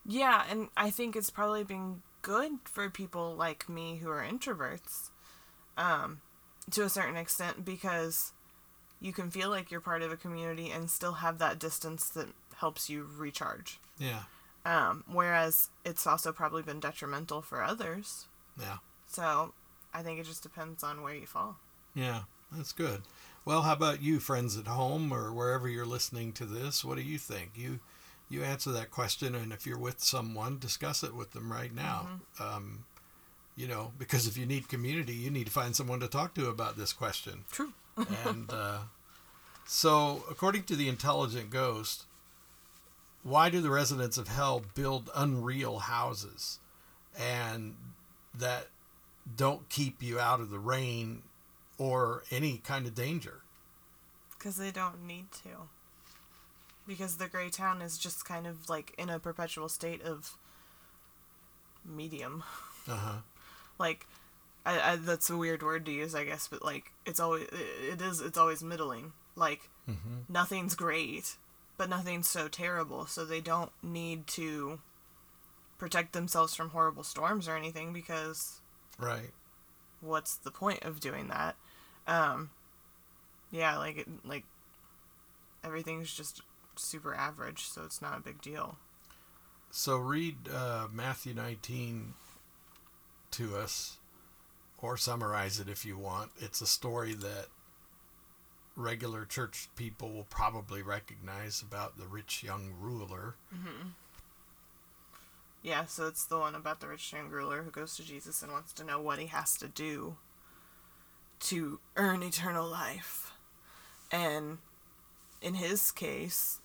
Yeah, 0.08 0.46
and 0.50 0.70
I 0.78 0.90
think 0.90 1.16
it's 1.16 1.30
probably 1.30 1.64
been 1.64 2.02
good 2.22 2.52
for 2.64 2.90
people 2.90 3.36
like 3.36 3.68
me 3.68 3.98
who 3.98 4.10
are 4.10 4.24
introverts, 4.26 5.10
um, 5.78 6.22
to 6.72 6.84
a 6.84 6.90
certain 6.90 7.18
extent, 7.18 7.66
because 7.66 8.32
you 9.02 9.12
can 9.14 9.30
feel 9.30 9.50
like 9.50 9.70
you're 9.70 9.82
part 9.82 10.02
of 10.02 10.12
a 10.12 10.18
community 10.18 10.72
and 10.72 10.90
still 10.90 11.14
have 11.14 11.40
that 11.40 11.60
distance 11.60 12.08
that 12.10 12.30
helps 12.56 12.90
you 12.90 13.08
recharge. 13.18 13.80
Yeah, 14.00 14.24
Um, 14.66 15.04
whereas 15.08 15.70
it's 15.86 16.08
also 16.08 16.32
probably 16.32 16.64
been 16.64 16.80
detrimental 16.80 17.42
for 17.42 17.62
others. 17.64 18.26
yeah, 18.60 18.78
So 19.08 19.54
I 19.94 20.04
think 20.04 20.20
it 20.20 20.26
just 20.26 20.42
depends 20.44 20.84
on 20.84 21.02
where 21.02 21.14
you 21.16 21.26
fall. 21.28 21.58
yeah. 21.94 22.22
That's 22.50 22.72
good. 22.72 23.02
Well, 23.44 23.64
how 23.64 23.74
about 23.74 24.02
you, 24.02 24.22
friends 24.22 24.58
at 24.58 24.68
home 24.68 25.12
or 25.12 25.34
wherever 25.34 25.68
you're 25.68 25.86
listening 25.86 26.32
to 26.34 26.46
this? 26.46 26.86
What 26.86 26.96
do 26.96 27.04
you 27.04 27.18
think? 27.18 27.52
You 27.56 27.82
you 28.30 28.44
answer 28.44 28.72
that 28.72 28.92
question, 28.92 29.36
and 29.36 29.54
if 29.54 29.66
you're 29.66 29.78
with 29.78 30.02
someone, 30.02 30.60
discuss 30.60 31.04
it 31.04 31.16
with 31.16 31.32
them 31.32 31.52
right 31.52 31.74
now. 31.74 32.08
Um, 32.40 32.86
you 33.56 33.68
know, 33.68 33.92
because 33.98 34.28
if 34.28 34.38
you 34.38 34.46
need 34.46 34.68
community, 34.68 35.14
you 35.14 35.32
need 35.32 35.48
to 35.48 35.52
find 35.52 35.76
someone 35.76 36.00
to 36.02 36.08
talk 36.08 36.34
to 36.36 36.48
about 36.48 36.78
this 36.78 36.94
question. 36.94 37.46
True. 37.52 37.74
and 38.26 38.52
uh, 38.52 38.80
so, 39.66 40.24
according 40.30 40.64
to 40.64 40.76
the 40.76 40.88
intelligent 40.88 41.50
ghost, 41.50 42.06
why 43.24 43.50
do 43.50 43.60
the 43.60 43.70
residents 43.70 44.18
of 44.18 44.28
hell 44.28 44.62
build 44.76 45.10
unreal 45.16 45.80
houses 45.80 46.60
and 47.20 47.76
that 48.38 48.68
don't 49.36 49.68
keep 49.70 50.02
you 50.02 50.20
out 50.20 50.40
of 50.40 50.50
the 50.50 50.60
rain 50.60 51.24
or 51.78 52.24
any 52.32 52.60
kind 52.60 52.86
of 52.86 52.94
danger? 52.94 53.42
Because 54.38 54.58
they 54.58 54.72
don't 54.72 55.06
need 55.06 55.32
to. 55.44 55.70
Because 56.88 57.18
the 57.18 57.28
gray 57.28 57.50
town 57.50 57.82
is 57.82 57.98
just 57.98 58.24
kind 58.26 58.48
of 58.48 58.70
like 58.70 58.94
in 58.98 59.10
a 59.10 59.20
perpetual 59.20 59.68
state 59.70 60.02
of 60.04 60.38
medium. 61.86 62.44
Uh 62.88 62.96
huh. 62.96 63.18
Like, 63.78 64.08
I, 64.66 64.94
I, 64.94 64.96
that's 64.96 65.30
a 65.30 65.38
weird 65.38 65.62
word 65.64 65.86
to 65.86 65.92
use, 65.92 66.16
I 66.16 66.24
guess, 66.24 66.48
but 66.48 66.64
like 66.64 66.92
it's 67.06 67.20
always 67.20 67.48
it 67.92 68.02
is 68.02 68.22
it's 68.22 68.38
always 68.38 68.64
middling. 68.64 69.12
Like 69.36 69.70
Mm-hmm. 69.90 70.32
nothing's 70.34 70.76
great, 70.76 71.36
but 71.78 71.90
nothing's 71.90 72.28
so 72.28 72.50
terrible, 72.50 73.06
so 73.06 73.24
they 73.24 73.40
don't 73.40 73.72
need 73.82 74.28
to 74.28 74.80
protect 75.78 76.12
themselves 76.12 76.54
from 76.56 76.72
horrible 76.72 77.04
storms 77.04 77.48
or 77.48 77.56
anything 77.56 77.94
because 77.94 78.60
Right. 79.00 79.32
what's 80.02 80.36
the 80.36 80.52
point 80.52 80.84
of 80.84 81.00
doing 81.00 81.28
that? 81.30 81.56
Um, 82.06 82.50
yeah, 83.50 83.78
like 83.78 83.98
it, 84.00 84.08
like 84.26 84.44
everything's 85.64 86.14
just 86.14 86.42
super 86.80 87.14
average, 87.14 87.64
so 87.68 87.84
it's 87.84 88.02
not 88.02 88.18
a 88.18 88.22
big 88.22 88.42
deal. 88.42 88.78
So 89.72 89.98
read 89.98 90.36
uh, 90.54 90.88
Matthew 90.92 91.34
19 91.34 92.14
to 93.32 93.58
us, 93.58 93.98
or 94.82 94.98
summarize 94.98 95.60
it 95.60 95.68
if 95.70 95.86
you 95.86 95.98
want. 95.98 96.32
It's 96.40 96.62
a 96.62 96.68
story 96.68 97.14
that 97.14 97.48
regular 98.76 99.26
church 99.26 99.68
people 99.76 100.12
will 100.12 100.28
probably 100.30 100.82
recognize 100.82 101.62
about 101.62 101.98
the 101.98 102.06
rich 102.06 102.44
young 102.44 102.74
ruler. 102.80 103.36
Yeah, 105.64 105.86
so 105.86 106.08
it's 106.08 106.24
the 106.24 106.38
one 106.38 106.56
about 106.56 106.80
the 106.80 106.88
rich 106.88 107.12
young 107.12 107.30
ruler 107.30 107.64
who 107.64 107.72
goes 107.72 107.96
to 107.98 108.04
Jesus 108.04 108.42
and 108.42 108.52
wants 108.52 108.72
to 108.74 108.84
know 108.84 109.02
what 109.02 109.20
he 109.20 109.28
has 109.28 109.58
to 109.58 109.68
do 109.68 110.16
to 111.42 111.80
earn 111.96 112.24
eternal 112.24 112.68
life. 112.68 113.34
And 114.12 114.60
in 115.42 115.56
his 115.56 115.92
case, 115.92 116.60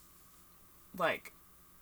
like, 0.96 1.32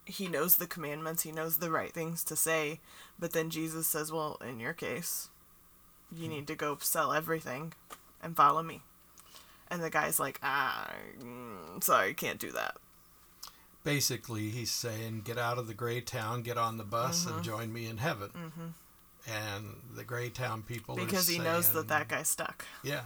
he 0.05 0.29
knows 0.29 0.57
the 0.57 0.66
commandments, 0.66 1.23
he 1.23 1.33
knows 1.33 1.59
the 1.59 1.70
right 1.70 1.92
things 1.92 2.25
to 2.25 2.37
say, 2.37 2.81
but 3.18 3.33
then 3.33 3.51
Jesus 3.51 3.87
says, 3.87 4.11
Well, 4.11 4.38
in 4.46 4.61
your 4.61 4.73
case, 4.73 5.29
you 6.11 6.29
need 6.29 6.46
to 6.49 6.55
go 6.57 6.77
sell 6.81 7.12
everything 7.12 7.73
and 8.23 8.37
follow 8.37 8.62
me. 8.62 8.83
And 9.68 9.83
the 9.83 9.90
guy's 9.90 10.18
like, 10.18 10.40
Ah, 10.42 10.92
mm, 11.23 11.83
sorry, 11.83 12.14
can't 12.14 12.38
do 12.40 12.51
that. 12.53 12.77
Basically, 13.85 14.51
he's 14.51 14.70
saying, 14.70 15.23
Get 15.25 15.38
out 15.38 15.59
of 15.59 15.66
the 15.68 15.75
gray 15.75 16.01
town, 16.01 16.42
get 16.42 16.59
on 16.59 16.77
the 16.77 16.85
bus, 16.85 17.27
and 17.27 17.42
join 17.42 17.73
me 17.73 17.87
in 17.87 17.99
heaven. 17.99 18.31
And 19.31 19.77
the 19.94 20.03
gray 20.03 20.31
town 20.31 20.62
people 20.62 20.96
Because 20.96 21.29
he 21.29 21.38
knows 21.38 21.73
that 21.73 21.88
that 21.88 22.09
guy's 22.09 22.29
stuck. 22.29 22.64
Yeah, 22.83 23.03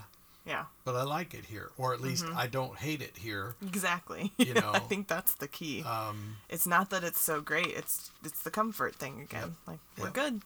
Yeah, 0.46 0.66
but 0.84 0.94
I 0.94 1.04
like 1.04 1.32
it 1.32 1.46
here, 1.46 1.70
or 1.78 1.94
at 1.94 2.00
least 2.02 2.26
I 2.34 2.46
don't 2.46 2.76
hate 2.76 3.00
it 3.00 3.16
here. 3.16 3.54
exactly. 3.66 4.32
You 4.38 4.52
know, 4.60 4.72
I 4.74 4.78
think 4.80 5.08
that's 5.08 5.34
the 5.34 5.48
key. 5.48 5.82
Um, 5.82 6.36
it's 6.50 6.66
not 6.66 6.90
that 6.90 7.02
it's 7.02 7.20
so 7.20 7.40
great. 7.40 7.68
It's 7.68 8.10
it's 8.22 8.42
the 8.42 8.50
comfort 8.50 8.94
thing 8.96 9.20
again. 9.22 9.56
Like 9.66 9.78
we're 9.98 10.06
Yep. 10.06 10.14
good. 10.14 10.42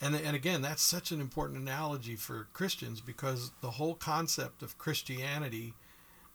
And 0.00 0.14
and 0.16 0.34
again, 0.36 0.62
that's 0.62 0.82
such 0.82 1.10
an 1.12 1.20
important 1.20 1.58
analogy 1.60 2.16
for 2.16 2.46
Christians 2.52 3.00
because 3.00 3.50
the 3.60 3.72
whole 3.72 3.94
concept 3.94 4.62
of 4.62 4.78
Christianity 4.78 5.74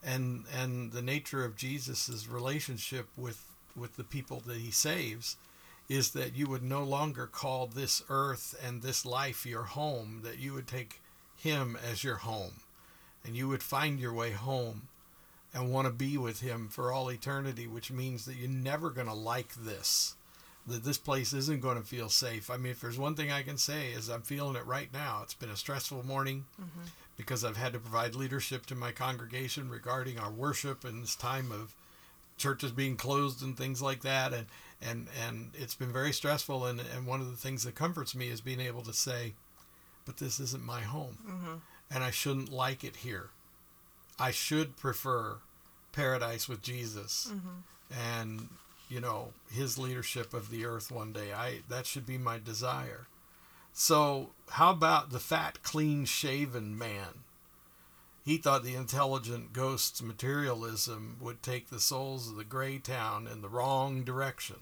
and 0.03 0.43
and 0.53 0.91
the 0.91 1.01
nature 1.01 1.43
of 1.43 1.55
Jesus's 1.55 2.27
relationship 2.27 3.07
with 3.17 3.43
with 3.75 3.95
the 3.95 4.03
people 4.03 4.41
that 4.47 4.57
he 4.57 4.71
saves 4.71 5.37
is 5.89 6.11
that 6.11 6.35
you 6.35 6.47
would 6.47 6.63
no 6.63 6.83
longer 6.83 7.25
call 7.27 7.67
this 7.67 8.03
earth 8.09 8.53
and 8.65 8.81
this 8.81 9.05
life 9.05 9.45
your 9.45 9.63
home, 9.63 10.21
that 10.23 10.39
you 10.39 10.53
would 10.53 10.67
take 10.67 11.01
him 11.37 11.77
as 11.89 12.03
your 12.03 12.17
home 12.17 12.61
and 13.25 13.35
you 13.35 13.47
would 13.47 13.63
find 13.63 13.99
your 13.99 14.13
way 14.13 14.31
home 14.31 14.87
and 15.53 15.71
want 15.71 15.87
to 15.87 15.93
be 15.93 16.17
with 16.17 16.41
him 16.41 16.67
for 16.69 16.91
all 16.91 17.09
eternity, 17.09 17.67
which 17.67 17.91
means 17.91 18.25
that 18.25 18.35
you're 18.35 18.49
never 18.49 18.89
going 18.89 19.07
to 19.07 19.13
like 19.13 19.53
this 19.55 20.15
that 20.67 20.83
this 20.83 20.97
place 20.97 21.31
isn't 21.31 21.61
going 21.61 21.77
to 21.77 21.87
feel 21.87 22.09
safe. 22.09 22.49
I 22.49 22.57
mean, 22.57 22.73
if 22.73 22.81
there's 22.81 22.99
one 22.99 23.15
thing 23.15 23.31
I 23.31 23.41
can 23.41 23.57
say 23.57 23.91
is 23.91 24.09
I'm 24.09 24.21
feeling 24.21 24.57
it 24.57 24.65
right 24.65 24.91
now. 24.91 25.21
It's 25.23 25.33
been 25.33 25.49
a 25.49 25.55
stressful 25.55 26.05
morning 26.05 26.45
mm-hmm. 26.61 26.87
because 27.15 27.45
I've 27.45 27.57
had 27.57 27.73
to 27.73 27.79
provide 27.79 28.15
leadership 28.15 28.65
to 28.67 28.75
my 28.75 28.91
congregation 28.91 29.69
regarding 29.69 30.19
our 30.19 30.29
worship 30.29 30.83
and 30.83 31.01
this 31.01 31.15
time 31.15 31.51
of 31.51 31.73
churches 32.37 32.71
being 32.71 32.97
closed 32.97 33.41
and 33.41 33.57
things 33.57 33.81
like 33.81 34.01
that 34.01 34.31
and 34.31 34.45
and 34.79 35.07
and 35.25 35.49
it's 35.55 35.73
been 35.73 35.91
very 35.91 36.11
stressful 36.11 36.65
and 36.65 36.79
and 36.95 37.07
one 37.07 37.19
of 37.19 37.31
the 37.31 37.37
things 37.37 37.63
that 37.63 37.73
comforts 37.73 38.13
me 38.13 38.27
is 38.27 38.41
being 38.41 38.59
able 38.59 38.83
to 38.83 38.93
say 38.93 39.33
but 40.07 40.17
this 40.17 40.39
isn't 40.39 40.63
my 40.63 40.81
home. 40.81 41.17
Mm-hmm. 41.29 41.53
And 41.91 42.03
I 42.03 42.09
shouldn't 42.09 42.51
like 42.51 42.83
it 42.83 42.97
here. 42.97 43.29
I 44.17 44.31
should 44.31 44.77
prefer 44.77 45.37
paradise 45.91 46.49
with 46.49 46.63
Jesus. 46.63 47.31
Mm-hmm. 47.31 48.19
And 48.19 48.49
you 48.89 48.99
know 49.01 49.33
his 49.51 49.77
leadership 49.77 50.33
of 50.33 50.49
the 50.49 50.65
earth 50.65 50.91
one 50.91 51.13
day. 51.13 51.33
I 51.33 51.59
that 51.69 51.85
should 51.85 52.05
be 52.05 52.17
my 52.17 52.39
desire. 52.39 53.07
So 53.73 54.31
how 54.49 54.71
about 54.71 55.11
the 55.11 55.19
fat 55.19 55.61
clean 55.61 56.05
shaven 56.05 56.77
man? 56.77 57.23
He 58.25 58.37
thought 58.37 58.63
the 58.63 58.75
intelligent 58.75 59.53
ghost's 59.53 60.01
materialism 60.01 61.17
would 61.21 61.41
take 61.41 61.69
the 61.69 61.79
souls 61.79 62.29
of 62.29 62.35
the 62.35 62.43
gray 62.43 62.77
town 62.77 63.27
in 63.27 63.41
the 63.41 63.47
wrong 63.47 64.03
direction 64.03 64.57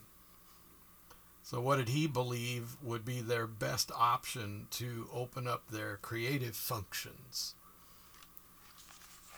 so 1.46 1.62
what 1.62 1.78
did 1.78 1.90
he 1.90 2.08
believe 2.08 2.76
would 2.82 3.06
be 3.06 3.22
their 3.22 3.46
best 3.46 3.92
option 3.96 4.66
to 4.72 5.08
open 5.14 5.48
up 5.48 5.70
their 5.70 5.98
creative 6.02 6.56
functions 6.56 7.56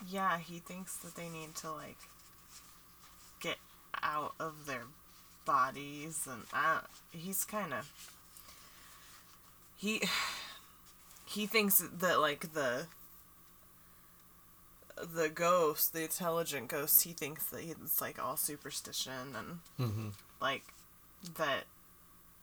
Yeah, 0.10 0.38
he 0.38 0.60
thinks 0.60 0.96
that 0.98 1.16
they 1.16 1.30
need 1.30 1.56
to 1.56 1.72
like 1.72 1.98
get 3.40 3.58
out 4.02 4.34
of 4.40 4.66
their 4.66 4.84
bodies, 5.46 6.28
and 6.30 6.44
I, 6.54 6.82
he's 7.12 7.44
kind 7.44 7.74
of 7.74 7.92
he 9.76 10.04
he 11.26 11.46
thinks 11.46 11.84
that 12.00 12.20
like 12.20 12.54
the 12.54 12.88
the 14.98 15.30
ghost, 15.30 15.94
the 15.94 16.04
intelligent 16.04 16.70
ghost, 16.70 17.04
he 17.04 17.14
thinks 17.14 17.46
that 17.46 17.62
it's 17.64 18.02
like 18.02 18.24
all 18.24 18.38
superstition 18.38 19.36
and 19.36 19.60
mm-hmm. 19.80 20.08
like 20.42 20.64
that 21.38 21.64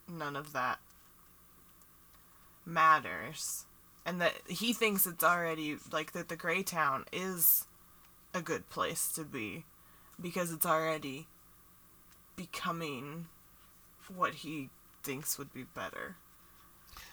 none 0.09 0.37
of 0.37 0.53
that 0.53 0.79
matters 2.67 3.65
and 4.07 4.21
that 4.21 4.35
he 4.49 4.73
thinks 4.73 5.07
it's 5.07 5.25
already 5.25 5.77
like 5.93 6.13
that 6.13 6.29
the 6.29 6.37
gray 6.37 6.63
town 6.63 7.05
is 7.13 7.67
a 8.35 8.43
good 8.43 8.69
place 8.69 9.09
to 9.13 9.25
be 9.25 9.65
because 10.21 10.53
it's 10.53 10.67
already 10.67 11.27
becoming 12.37 13.27
what 14.15 14.35
he 14.35 14.69
thinks 15.03 15.39
would 15.39 15.53
be 15.53 15.63
better. 15.63 16.17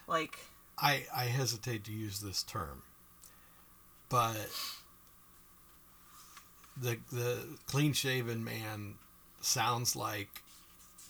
Like 0.08 0.40
I 0.78 1.06
I 1.16 1.26
hesitate 1.26 1.84
to 1.86 1.92
use 1.92 2.20
this 2.20 2.44
term, 2.44 2.84
but 4.10 4.50
the 6.76 6.98
the 7.12 7.58
clean 7.68 7.94
shaven 7.94 8.44
man 8.44 8.96
sounds 9.40 9.96
like 9.96 10.42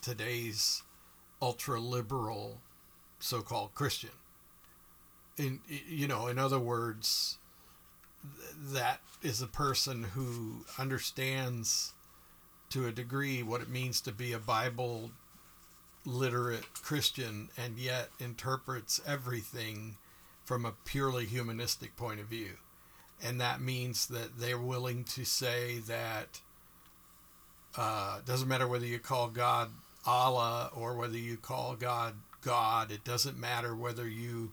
today's 0.01 0.83
ultra 1.41 1.79
liberal 1.79 2.59
so 3.19 3.41
called 3.41 3.73
Christian. 3.73 4.11
In 5.37 5.59
you 5.67 6.07
know, 6.07 6.27
in 6.27 6.37
other 6.37 6.59
words, 6.59 7.37
that 8.59 9.01
is 9.21 9.41
a 9.41 9.47
person 9.47 10.03
who 10.13 10.65
understands 10.77 11.93
to 12.69 12.87
a 12.87 12.91
degree 12.91 13.43
what 13.43 13.61
it 13.61 13.69
means 13.69 14.01
to 14.01 14.11
be 14.11 14.33
a 14.33 14.39
Bible 14.39 15.11
literate 16.05 16.73
Christian 16.73 17.49
and 17.57 17.77
yet 17.77 18.09
interprets 18.19 18.99
everything 19.05 19.97
from 20.43 20.65
a 20.65 20.73
purely 20.85 21.25
humanistic 21.25 21.95
point 21.95 22.19
of 22.19 22.27
view. 22.27 22.51
And 23.23 23.39
that 23.39 23.61
means 23.61 24.07
that 24.07 24.39
they're 24.39 24.57
willing 24.57 25.03
to 25.05 25.25
say 25.25 25.79
that 25.87 26.39
uh, 27.77 28.19
doesn't 28.25 28.47
matter 28.47 28.67
whether 28.67 28.85
you 28.85 28.99
call 28.99 29.29
God 29.29 29.69
Allah 30.05 30.71
or 30.75 30.95
whether 30.95 31.17
you 31.17 31.37
call 31.37 31.75
God 31.75 32.15
God. 32.41 32.91
It 32.91 33.03
doesn't 33.03 33.37
matter 33.37 33.75
whether 33.75 34.07
you 34.07 34.51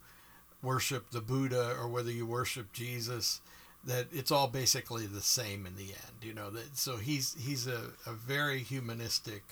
worship 0.62 1.11
the 1.11 1.20
Buddha 1.20 1.76
or 1.80 1.88
whether 1.88 2.11
you 2.11 2.26
worship 2.26 2.72
Jesus. 2.72 3.40
That 3.84 4.06
it's 4.12 4.30
all 4.30 4.48
basically 4.48 5.06
the 5.06 5.20
same 5.20 5.64
in 5.64 5.76
the 5.76 5.90
end, 5.92 6.22
you 6.22 6.34
know. 6.34 6.50
That 6.50 6.76
so 6.76 6.96
he's 6.96 7.37
he's 7.38 7.66
a, 7.66 7.92
a 8.06 8.12
very 8.12 8.58
humanistic 8.58 9.42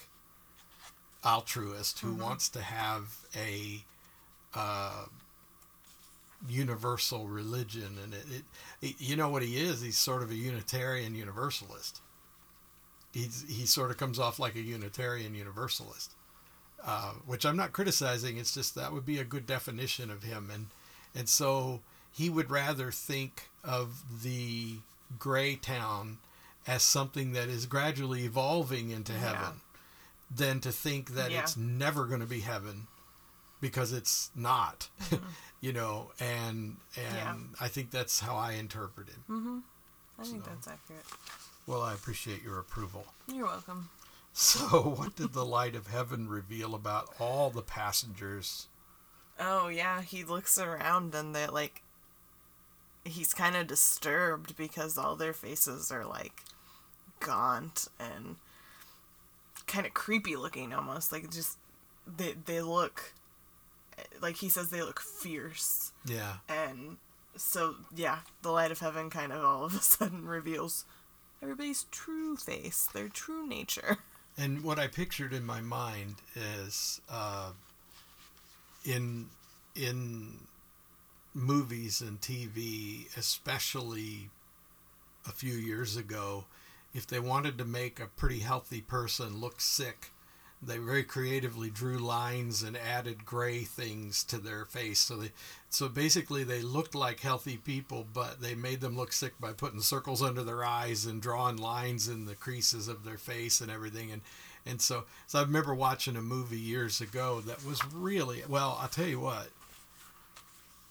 altruist 1.24 2.00
who 2.00 2.12
mm-hmm. 2.12 2.22
wants 2.22 2.48
to 2.50 2.61
have 2.61 3.16
a 3.37 3.85
uh, 4.54 5.04
universal 6.48 7.26
religion, 7.26 7.98
and 8.02 8.14
it, 8.14 8.24
it, 8.30 8.42
it, 8.82 8.94
you 8.98 9.16
know 9.16 9.28
what 9.28 9.42
he 9.42 9.56
is. 9.56 9.80
He's 9.80 9.98
sort 9.98 10.22
of 10.22 10.30
a 10.30 10.35
Unitarian 10.35 11.14
Universalist. 11.14 12.00
He's 13.16 13.46
he 13.48 13.64
sort 13.64 13.90
of 13.90 13.96
comes 13.96 14.18
off 14.18 14.38
like 14.38 14.57
a 14.57 14.61
Unitarian 14.61 15.35
Universalist, 15.35 16.12
uh, 16.85 17.12
which 17.24 17.46
I'm 17.46 17.57
not 17.57 17.72
criticizing. 17.72 18.37
It's 18.37 18.52
just 18.52 18.74
that 18.74 18.92
would 18.92 19.07
be 19.07 19.18
a 19.18 19.24
good 19.24 19.46
definition 19.46 20.11
of 20.11 20.22
him, 20.22 20.50
and 20.52 20.66
and 21.14 21.26
so 21.26 21.81
he 22.12 22.29
would 22.29 22.50
rather 22.50 22.90
think 22.90 23.48
of 23.64 24.22
the 24.22 24.81
gray 25.18 25.57
town 25.57 26.18
as 26.66 26.83
something 26.83 27.33
that 27.33 27.48
is 27.48 27.64
gradually 27.64 28.24
evolving 28.24 28.90
into 28.90 29.12
heaven 29.12 29.62
than 30.35 30.61
to 30.61 30.70
think 30.70 31.14
that 31.14 31.31
yeah. 31.31 31.40
it's 31.40 31.57
never 31.57 32.05
going 32.05 32.20
to 32.20 32.26
be 32.26 32.40
heaven 32.40 32.87
because 33.62 33.92
it's 33.92 34.31
not 34.35 34.88
mm-hmm. 35.05 35.24
you 35.61 35.72
know 35.72 36.11
and 36.20 36.76
and 36.96 37.14
yeah. 37.14 37.35
i 37.61 37.68
think 37.68 37.90
that's 37.90 38.20
how 38.20 38.37
i 38.37 38.52
interpret 38.52 39.09
it 39.09 39.31
mm-hmm. 39.31 39.59
i 40.18 40.24
think 40.24 40.44
that's 40.44 40.68
accurate 40.68 41.05
well 41.66 41.83
i 41.83 41.92
appreciate 41.92 42.42
your 42.42 42.59
approval. 42.59 43.07
You're 43.26 43.46
welcome. 43.46 43.90
So 44.33 44.61
what 44.98 45.16
did 45.16 45.33
the 45.33 45.44
light 45.44 45.74
of 45.74 45.87
heaven 45.87 46.29
reveal 46.29 46.74
about 46.74 47.09
all 47.18 47.50
the 47.50 47.62
passengers? 47.62 48.68
Oh 49.38 49.68
yeah 49.68 50.02
he 50.02 50.24
looks 50.24 50.59
around 50.59 51.14
and 51.14 51.35
they're 51.35 51.48
like 51.48 51.83
he's 53.05 53.33
kind 53.33 53.57
of 53.57 53.66
disturbed 53.66 54.57
because 54.57 54.98
all 54.98 55.16
their 55.16 55.33
faces 55.33 55.90
are 55.92 56.05
like 56.05 56.42
gaunt 57.20 57.88
and 57.98 58.37
kind 59.66 59.87
of 59.87 59.94
creepy 59.94 60.37
looking 60.37 60.72
almost 60.72 61.12
like 61.12 61.31
just 61.31 61.59
they 62.07 62.35
they 62.44 62.61
look 62.61 63.14
like 64.20 64.37
he 64.37 64.48
says 64.48 64.68
they 64.70 64.83
look 64.83 65.00
fierce. 65.00 65.92
Yeah. 66.05 66.35
And 66.48 66.98
so 67.37 67.76
yeah 67.94 68.18
the 68.42 68.50
light 68.50 68.70
of 68.70 68.81
heaven 68.81 69.11
kind 69.11 69.33
of 69.33 69.44
all 69.44 69.64
of 69.64 69.74
a 69.74 69.81
sudden 69.81 70.26
reveals 70.26 70.85
everybody's 71.42 71.85
true 71.90 72.37
face 72.37 72.88
their 72.92 73.09
true 73.09 73.46
nature. 73.46 73.99
And 74.38 74.62
what 74.62 74.79
i 74.79 74.87
pictured 74.87 75.33
in 75.33 75.46
my 75.46 75.62
mind 75.62 76.16
is 76.35 77.01
uh, 77.09 77.53
in 78.85 79.31
in 79.75 80.40
movies 81.33 82.03
and 82.03 82.20
tv 82.20 83.07
especially 83.16 84.29
a 85.27 85.31
few 85.33 85.55
years 85.55 85.96
ago 85.96 86.44
if 86.96 87.07
they 87.07 87.20
wanted 87.20 87.59
to 87.59 87.64
make 87.66 88.01
a 88.01 88.07
pretty 88.07 88.38
healthy 88.38 88.81
person 88.81 89.38
look 89.38 89.61
sick, 89.61 90.12
they 90.62 90.79
very 90.79 91.05
creatively 91.05 91.71
drew 91.71 91.99
lines 91.99 92.62
and 92.62 92.77
added 92.77 93.27
gray 93.27 93.61
things 93.62 94.25
to 94.25 94.38
their 94.38 94.64
face. 94.64 94.99
So 94.99 95.16
they, 95.16 95.33
so 95.69 95.88
basically 95.88 96.45
they 96.45 96.62
looked 96.62 96.95
like 96.95 97.21
healthy 97.21 97.59
people, 97.59 98.07
but 98.12 98.40
they 98.40 98.55
made 98.55 98.81
them 98.81 98.97
look 98.97 99.12
sick 99.12 99.35
by 99.38 99.53
putting 99.53 99.81
circles 99.81 100.23
under 100.23 100.42
their 100.42 100.64
eyes 100.64 101.05
and 101.05 101.21
drawing 101.21 101.57
lines 101.57 102.09
in 102.09 102.25
the 102.25 102.35
creases 102.35 102.88
of 102.88 103.05
their 103.05 103.19
face 103.19 103.61
and 103.61 103.71
everything. 103.71 104.11
And 104.11 104.23
and 104.64 104.81
so 104.81 105.05
so 105.27 105.38
I 105.38 105.42
remember 105.42 105.75
watching 105.75 106.16
a 106.16 106.23
movie 106.23 106.59
years 106.59 107.01
ago 107.01 107.40
that 107.42 107.64
was 107.64 107.85
really 107.92 108.42
well. 108.49 108.79
I'll 108.81 108.88
tell 108.88 109.07
you 109.07 109.21
what. 109.21 109.49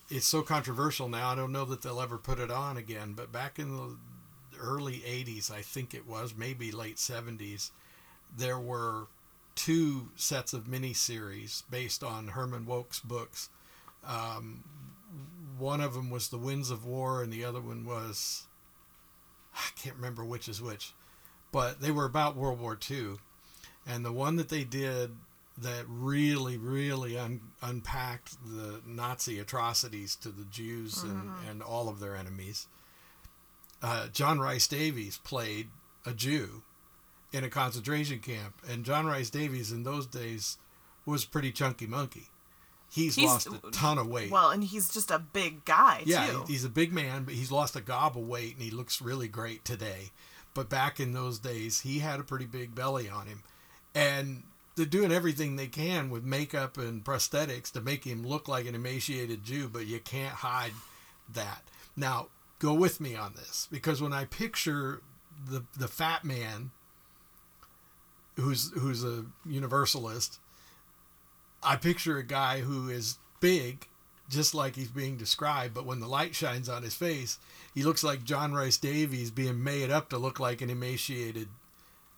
It's 0.09 0.27
so 0.27 0.43
controversial 0.43 1.09
now. 1.09 1.29
I 1.29 1.35
don't 1.35 1.51
know 1.51 1.65
that 1.65 1.81
they'll 1.81 1.99
ever 1.99 2.19
put 2.19 2.39
it 2.39 2.51
on 2.51 2.77
again. 2.77 3.13
But 3.13 3.31
back 3.31 3.57
in 3.57 3.75
the 3.75 3.97
early 4.61 4.99
80s, 4.99 5.49
I 5.49 5.61
think 5.61 5.95
it 5.95 6.07
was, 6.07 6.35
maybe 6.37 6.71
late 6.71 6.97
70s, 6.97 7.71
there 8.37 8.59
were 8.59 9.07
two 9.55 10.09
sets 10.15 10.53
of 10.53 10.65
miniseries 10.65 11.63
based 11.69 12.03
on 12.03 12.29
Herman 12.29 12.65
Wouk's 12.65 12.99
books. 12.99 13.49
Um, 14.05 14.63
one 15.57 15.81
of 15.81 15.93
them 15.93 16.09
was 16.09 16.29
The 16.29 16.37
Winds 16.37 16.69
of 16.69 16.85
War, 16.85 17.23
and 17.23 17.31
the 17.31 17.45
other 17.45 17.61
one 17.61 17.85
was, 17.85 18.47
I 19.55 19.69
can't 19.81 19.95
remember 19.95 20.23
which 20.23 20.49
is 20.49 20.61
which, 20.61 20.93
but 21.51 21.81
they 21.81 21.91
were 21.91 22.05
about 22.05 22.35
World 22.35 22.59
War 22.59 22.77
II. 22.89 23.15
And 23.87 24.03
the 24.03 24.11
one 24.11 24.35
that 24.35 24.49
they 24.49 24.63
did 24.63 25.11
that 25.57 25.85
really, 25.87 26.57
really 26.57 27.17
un- 27.17 27.39
unpacked 27.61 28.35
the 28.45 28.81
Nazi 28.85 29.39
atrocities 29.39 30.15
to 30.17 30.29
the 30.29 30.43
Jews 30.45 31.01
and, 31.01 31.29
mm-hmm. 31.29 31.49
and 31.49 31.61
all 31.63 31.87
of 31.87 31.99
their 31.99 32.15
enemies 32.15 32.67
uh, 33.85 34.07
John 34.07 34.39
Rhys-Davies 34.39 35.19
played 35.19 35.69
a 36.05 36.13
Jew 36.13 36.63
in 37.31 37.43
a 37.43 37.49
concentration 37.49 38.19
camp, 38.19 38.55
and 38.69 38.85
John 38.85 39.05
Rhys-Davies 39.05 39.71
in 39.71 39.83
those 39.83 40.05
days 40.05 40.57
was 41.05 41.25
pretty 41.25 41.51
chunky 41.51 41.87
monkey. 41.87 42.29
He's, 42.89 43.15
he's, 43.15 43.25
lost 43.25 43.47
a 43.47 43.71
ton 43.71 43.97
of 43.97 44.07
weight. 44.07 44.31
Well, 44.31 44.51
and 44.51 44.63
he's 44.63 44.87
just 44.89 45.11
a 45.11 45.19
big 45.19 45.65
guy 45.65 46.01
too. 46.03 46.11
yeah, 46.11 46.27
too. 46.27 46.45
he's 46.47 46.63
a 46.63 46.69
big 46.69 46.93
man, 46.93 47.23
but 47.23 47.33
he's 47.33 47.51
lost 47.51 47.75
a 47.75 47.81
gob 47.81 48.17
of 48.17 48.23
weight, 48.25 48.53
and 48.53 48.61
he 48.63 48.71
looks 48.71 49.01
really 49.01 49.27
great 49.27 49.65
today. 49.65 50.11
But 50.53 50.69
back 50.69 50.99
in 50.99 51.11
those 51.11 51.39
days, 51.39 51.81
he 51.81 51.99
had 51.99 52.19
a 52.19 52.23
pretty 52.23 52.45
big 52.45 52.73
belly 52.73 53.09
on 53.09 53.27
him, 53.27 53.43
and 53.93 54.43
they're 54.75 54.85
doing 54.85 55.11
everything 55.11 55.55
they 55.55 55.67
can 55.67 56.09
with 56.09 56.23
makeup 56.23 56.77
and 56.77 57.03
prosthetics 57.03 57.71
to 57.73 57.81
make 57.81 58.05
him 58.05 58.25
look 58.25 58.47
like 58.47 58.65
an 58.65 58.75
emaciated 58.75 59.43
Jew, 59.43 59.67
but 59.67 59.87
you 59.87 59.99
can't 59.99 60.35
hide 60.35 60.73
that. 61.33 61.63
Now, 61.97 62.27
go 62.59 62.73
with 62.73 63.01
me 63.01 63.15
on 63.15 63.33
this 63.33 63.67
because 63.71 64.01
when 64.01 64.13
I 64.13 64.25
picture 64.25 65.01
the 65.49 65.63
the 65.77 65.87
fat 65.87 66.23
man 66.23 66.71
who's 68.35 68.71
who's 68.71 69.03
a 69.03 69.25
universalist, 69.45 70.39
I 71.63 71.75
picture 71.75 72.17
a 72.17 72.23
guy 72.23 72.61
who 72.61 72.89
is 72.89 73.17
big, 73.39 73.87
just 74.29 74.53
like 74.53 74.75
he's 74.75 74.89
being 74.89 75.17
described, 75.17 75.73
but 75.73 75.85
when 75.85 75.99
the 75.99 76.07
light 76.07 76.35
shines 76.35 76.69
on 76.69 76.83
his 76.83 76.95
face, 76.95 77.37
he 77.73 77.83
looks 77.83 78.03
like 78.03 78.23
John 78.23 78.53
Rhys-Davies 78.53 79.31
being 79.31 79.63
made 79.63 79.91
up 79.91 80.09
to 80.09 80.17
look 80.17 80.39
like 80.39 80.61
an 80.61 80.69
emaciated 80.69 81.47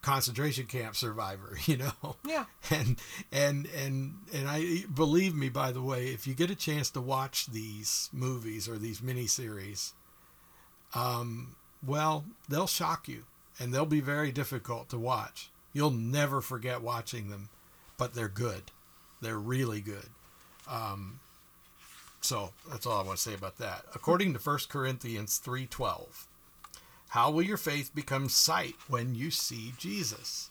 concentration 0.02 0.66
camp 0.66 0.96
survivor, 0.96 1.58
you 1.66 1.78
know. 1.78 2.16
Yeah. 2.26 2.46
And 2.70 2.98
and 3.32 3.68
and 3.76 4.14
and 4.34 4.48
I 4.48 4.86
believe 4.94 5.36
me 5.36 5.50
by 5.50 5.72
the 5.72 5.82
way, 5.82 6.08
if 6.08 6.28
you 6.28 6.34
get 6.34 6.50
a 6.50 6.56
chance 6.56 6.90
to 6.92 7.02
watch 7.02 7.48
these 7.48 8.10
movies 8.13 8.68
or 8.68 8.78
these 8.78 9.02
miniseries, 9.02 9.94
um, 10.96 11.56
well, 11.86 12.26
they'll 12.48 12.68
shock 12.68 13.08
you 13.08 13.24
and 13.60 13.74
they'll 13.74 13.86
be 13.86 14.02
very 14.02 14.32
difficult 14.32 14.90
to 14.90 14.98
watch. 14.98 15.50
You'll 15.78 15.92
never 15.92 16.42
forget 16.42 16.82
watching 16.82 17.30
them, 17.30 17.50
but 17.98 18.15
they're 18.15 18.28
good. 18.28 18.71
They're 19.21 19.38
really 19.38 19.80
good. 19.80 20.10
Um, 20.67 21.19
so 22.19 22.50
that's 22.67 22.88
all 22.88 23.00
I 23.00 23.04
want 23.04 23.17
to 23.19 23.23
say 23.23 23.36
about 23.36 23.60
that. 23.60 23.86
According 23.94 24.34
to 24.34 24.40
1 24.40 24.69
Corinthians 24.69 25.38
3:12, 25.38 26.25
how 27.10 27.30
will 27.30 27.44
your 27.44 27.58
faith 27.58 27.94
become 27.94 28.28
sight 28.28 28.73
when 28.88 29.13
you 29.13 29.30
see 29.30 29.75
Jesus? 29.78 30.50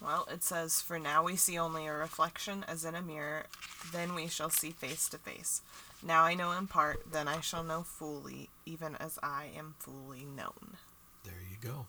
Well, 0.00 0.28
it 0.30 0.44
says, 0.44 0.80
For 0.80 1.00
now 1.00 1.24
we 1.24 1.34
see 1.34 1.58
only 1.58 1.88
a 1.88 1.92
reflection 1.92 2.64
as 2.68 2.84
in 2.84 2.94
a 2.94 3.02
mirror, 3.02 3.46
then 3.90 4.14
we 4.14 4.28
shall 4.28 4.50
see 4.50 4.70
face 4.70 5.08
to 5.08 5.18
face. 5.18 5.62
Now 6.00 6.22
I 6.22 6.34
know 6.34 6.52
in 6.52 6.68
part, 6.68 7.10
then 7.10 7.26
I 7.26 7.40
shall 7.40 7.64
know 7.64 7.82
fully, 7.82 8.50
even 8.66 8.94
as 9.00 9.18
I 9.20 9.48
am 9.56 9.74
fully 9.80 10.24
known. 10.24 10.76
There 11.24 11.42
you 11.50 11.56
go. 11.60 11.86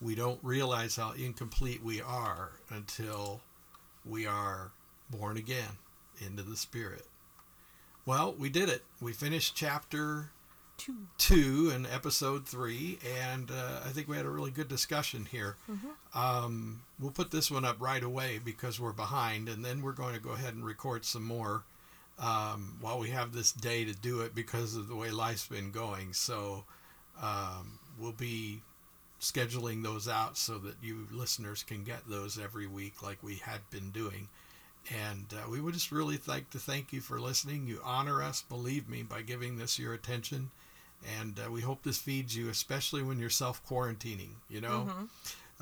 We 0.00 0.14
don't 0.14 0.38
realize 0.42 0.96
how 0.96 1.12
incomplete 1.12 1.82
we 1.82 2.00
are 2.00 2.52
until 2.70 3.40
we 4.04 4.26
are 4.26 4.70
born 5.10 5.36
again 5.36 5.78
into 6.24 6.42
the 6.42 6.56
Spirit. 6.56 7.06
Well, 8.06 8.34
we 8.38 8.48
did 8.48 8.68
it. 8.68 8.84
We 9.00 9.12
finished 9.12 9.54
chapter 9.56 10.30
Two. 10.76 10.94
two 11.18 11.72
and 11.74 11.86
episode 11.88 12.46
three, 12.46 13.00
and 13.26 13.50
uh, 13.50 13.80
I 13.84 13.88
think 13.88 14.06
we 14.06 14.16
had 14.16 14.24
a 14.26 14.30
really 14.30 14.52
good 14.52 14.68
discussion 14.68 15.26
here. 15.28 15.56
Um, 16.14 16.82
we'll 17.00 17.10
put 17.10 17.32
this 17.32 17.50
one 17.50 17.64
up 17.64 17.80
right 17.80 18.02
away 18.02 18.38
because 18.42 18.78
we're 18.78 18.92
behind, 18.92 19.48
and 19.48 19.64
then 19.64 19.82
we're 19.82 19.90
going 19.92 20.14
to 20.14 20.20
go 20.20 20.30
ahead 20.30 20.54
and 20.54 20.64
record 20.64 21.04
some 21.04 21.24
more 21.24 21.64
um, 22.20 22.76
while 22.80 23.00
we 23.00 23.10
have 23.10 23.32
this 23.32 23.50
day 23.50 23.84
to 23.84 23.92
do 23.92 24.20
it 24.20 24.36
because 24.36 24.76
of 24.76 24.86
the 24.86 24.94
way 24.94 25.10
life's 25.10 25.48
been 25.48 25.72
going. 25.72 26.12
So 26.12 26.62
um, 27.20 27.80
we'll 27.98 28.12
be 28.12 28.62
scheduling 29.20 29.82
those 29.82 30.08
out 30.08 30.36
so 30.36 30.58
that 30.58 30.76
you 30.82 31.06
listeners 31.10 31.62
can 31.62 31.84
get 31.84 32.08
those 32.08 32.38
every 32.38 32.66
week 32.66 33.02
like 33.02 33.22
we 33.22 33.36
had 33.36 33.60
been 33.70 33.90
doing. 33.90 34.28
And 34.94 35.26
uh, 35.32 35.50
we 35.50 35.60
would 35.60 35.74
just 35.74 35.92
really 35.92 36.18
like 36.26 36.50
to 36.50 36.58
thank 36.58 36.92
you 36.92 37.00
for 37.00 37.20
listening. 37.20 37.66
You 37.66 37.80
honor 37.84 38.22
us, 38.22 38.42
believe 38.42 38.88
me, 38.88 39.02
by 39.02 39.22
giving 39.22 39.58
this 39.58 39.78
your 39.78 39.92
attention. 39.92 40.50
And 41.20 41.38
uh, 41.44 41.50
we 41.50 41.60
hope 41.60 41.82
this 41.82 41.98
feeds 41.98 42.36
you, 42.36 42.48
especially 42.48 43.02
when 43.02 43.18
you're 43.18 43.30
self 43.30 43.64
quarantining. 43.68 44.30
You 44.48 44.60
know, 44.62 44.90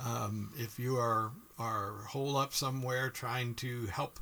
um, 0.04 0.52
if 0.56 0.78
you 0.78 0.96
are 0.96 1.30
are 1.58 1.92
hole 2.08 2.36
up 2.36 2.52
somewhere 2.52 3.10
trying 3.10 3.54
to 3.54 3.86
help 3.86 4.20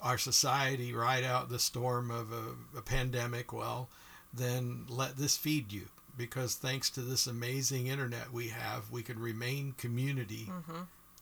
our 0.00 0.18
society 0.18 0.92
ride 0.92 1.24
out 1.24 1.48
the 1.48 1.58
storm 1.58 2.10
of 2.10 2.32
a, 2.32 2.78
a 2.78 2.82
pandemic, 2.82 3.52
well, 3.52 3.88
then 4.34 4.84
let 4.88 5.16
this 5.16 5.36
feed 5.36 5.72
you. 5.72 5.86
Because 6.16 6.54
thanks 6.54 6.90
to 6.90 7.00
this 7.00 7.26
amazing 7.26 7.86
internet 7.86 8.32
we 8.32 8.48
have, 8.48 8.90
we 8.90 9.02
can 9.02 9.18
remain 9.18 9.72
community 9.78 10.50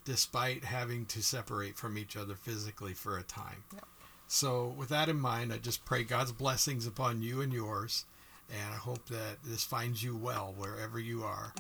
despite 0.05 0.65
having 0.65 1.07
to 1.07 1.23
separate 1.23 1.77
from 1.77 1.97
each 1.97 2.17
other 2.17 2.35
physically 2.35 2.95
for 2.95 3.17
a 3.19 3.23
time. 3.23 3.63
Yep. 3.73 3.85
So, 4.27 4.75
with 4.77 4.89
that 4.91 5.09
in 5.09 5.19
mind, 5.19 5.53
I 5.53 5.59
just 5.59 5.85
pray 5.85 6.05
God's 6.05 6.33
blessings 6.33 6.87
upon 6.87 7.23
you 7.23 7.41
and 7.41 7.53
yours, 7.53 8.05
and 8.49 8.73
I 8.73 8.77
hope 8.77 9.07
that 9.07 9.43
this 9.45 9.65
finds 9.65 10.03
you 10.05 10.17
well 10.17 10.55
wherever 10.57 11.01
you 11.01 11.25
are. 11.25 11.53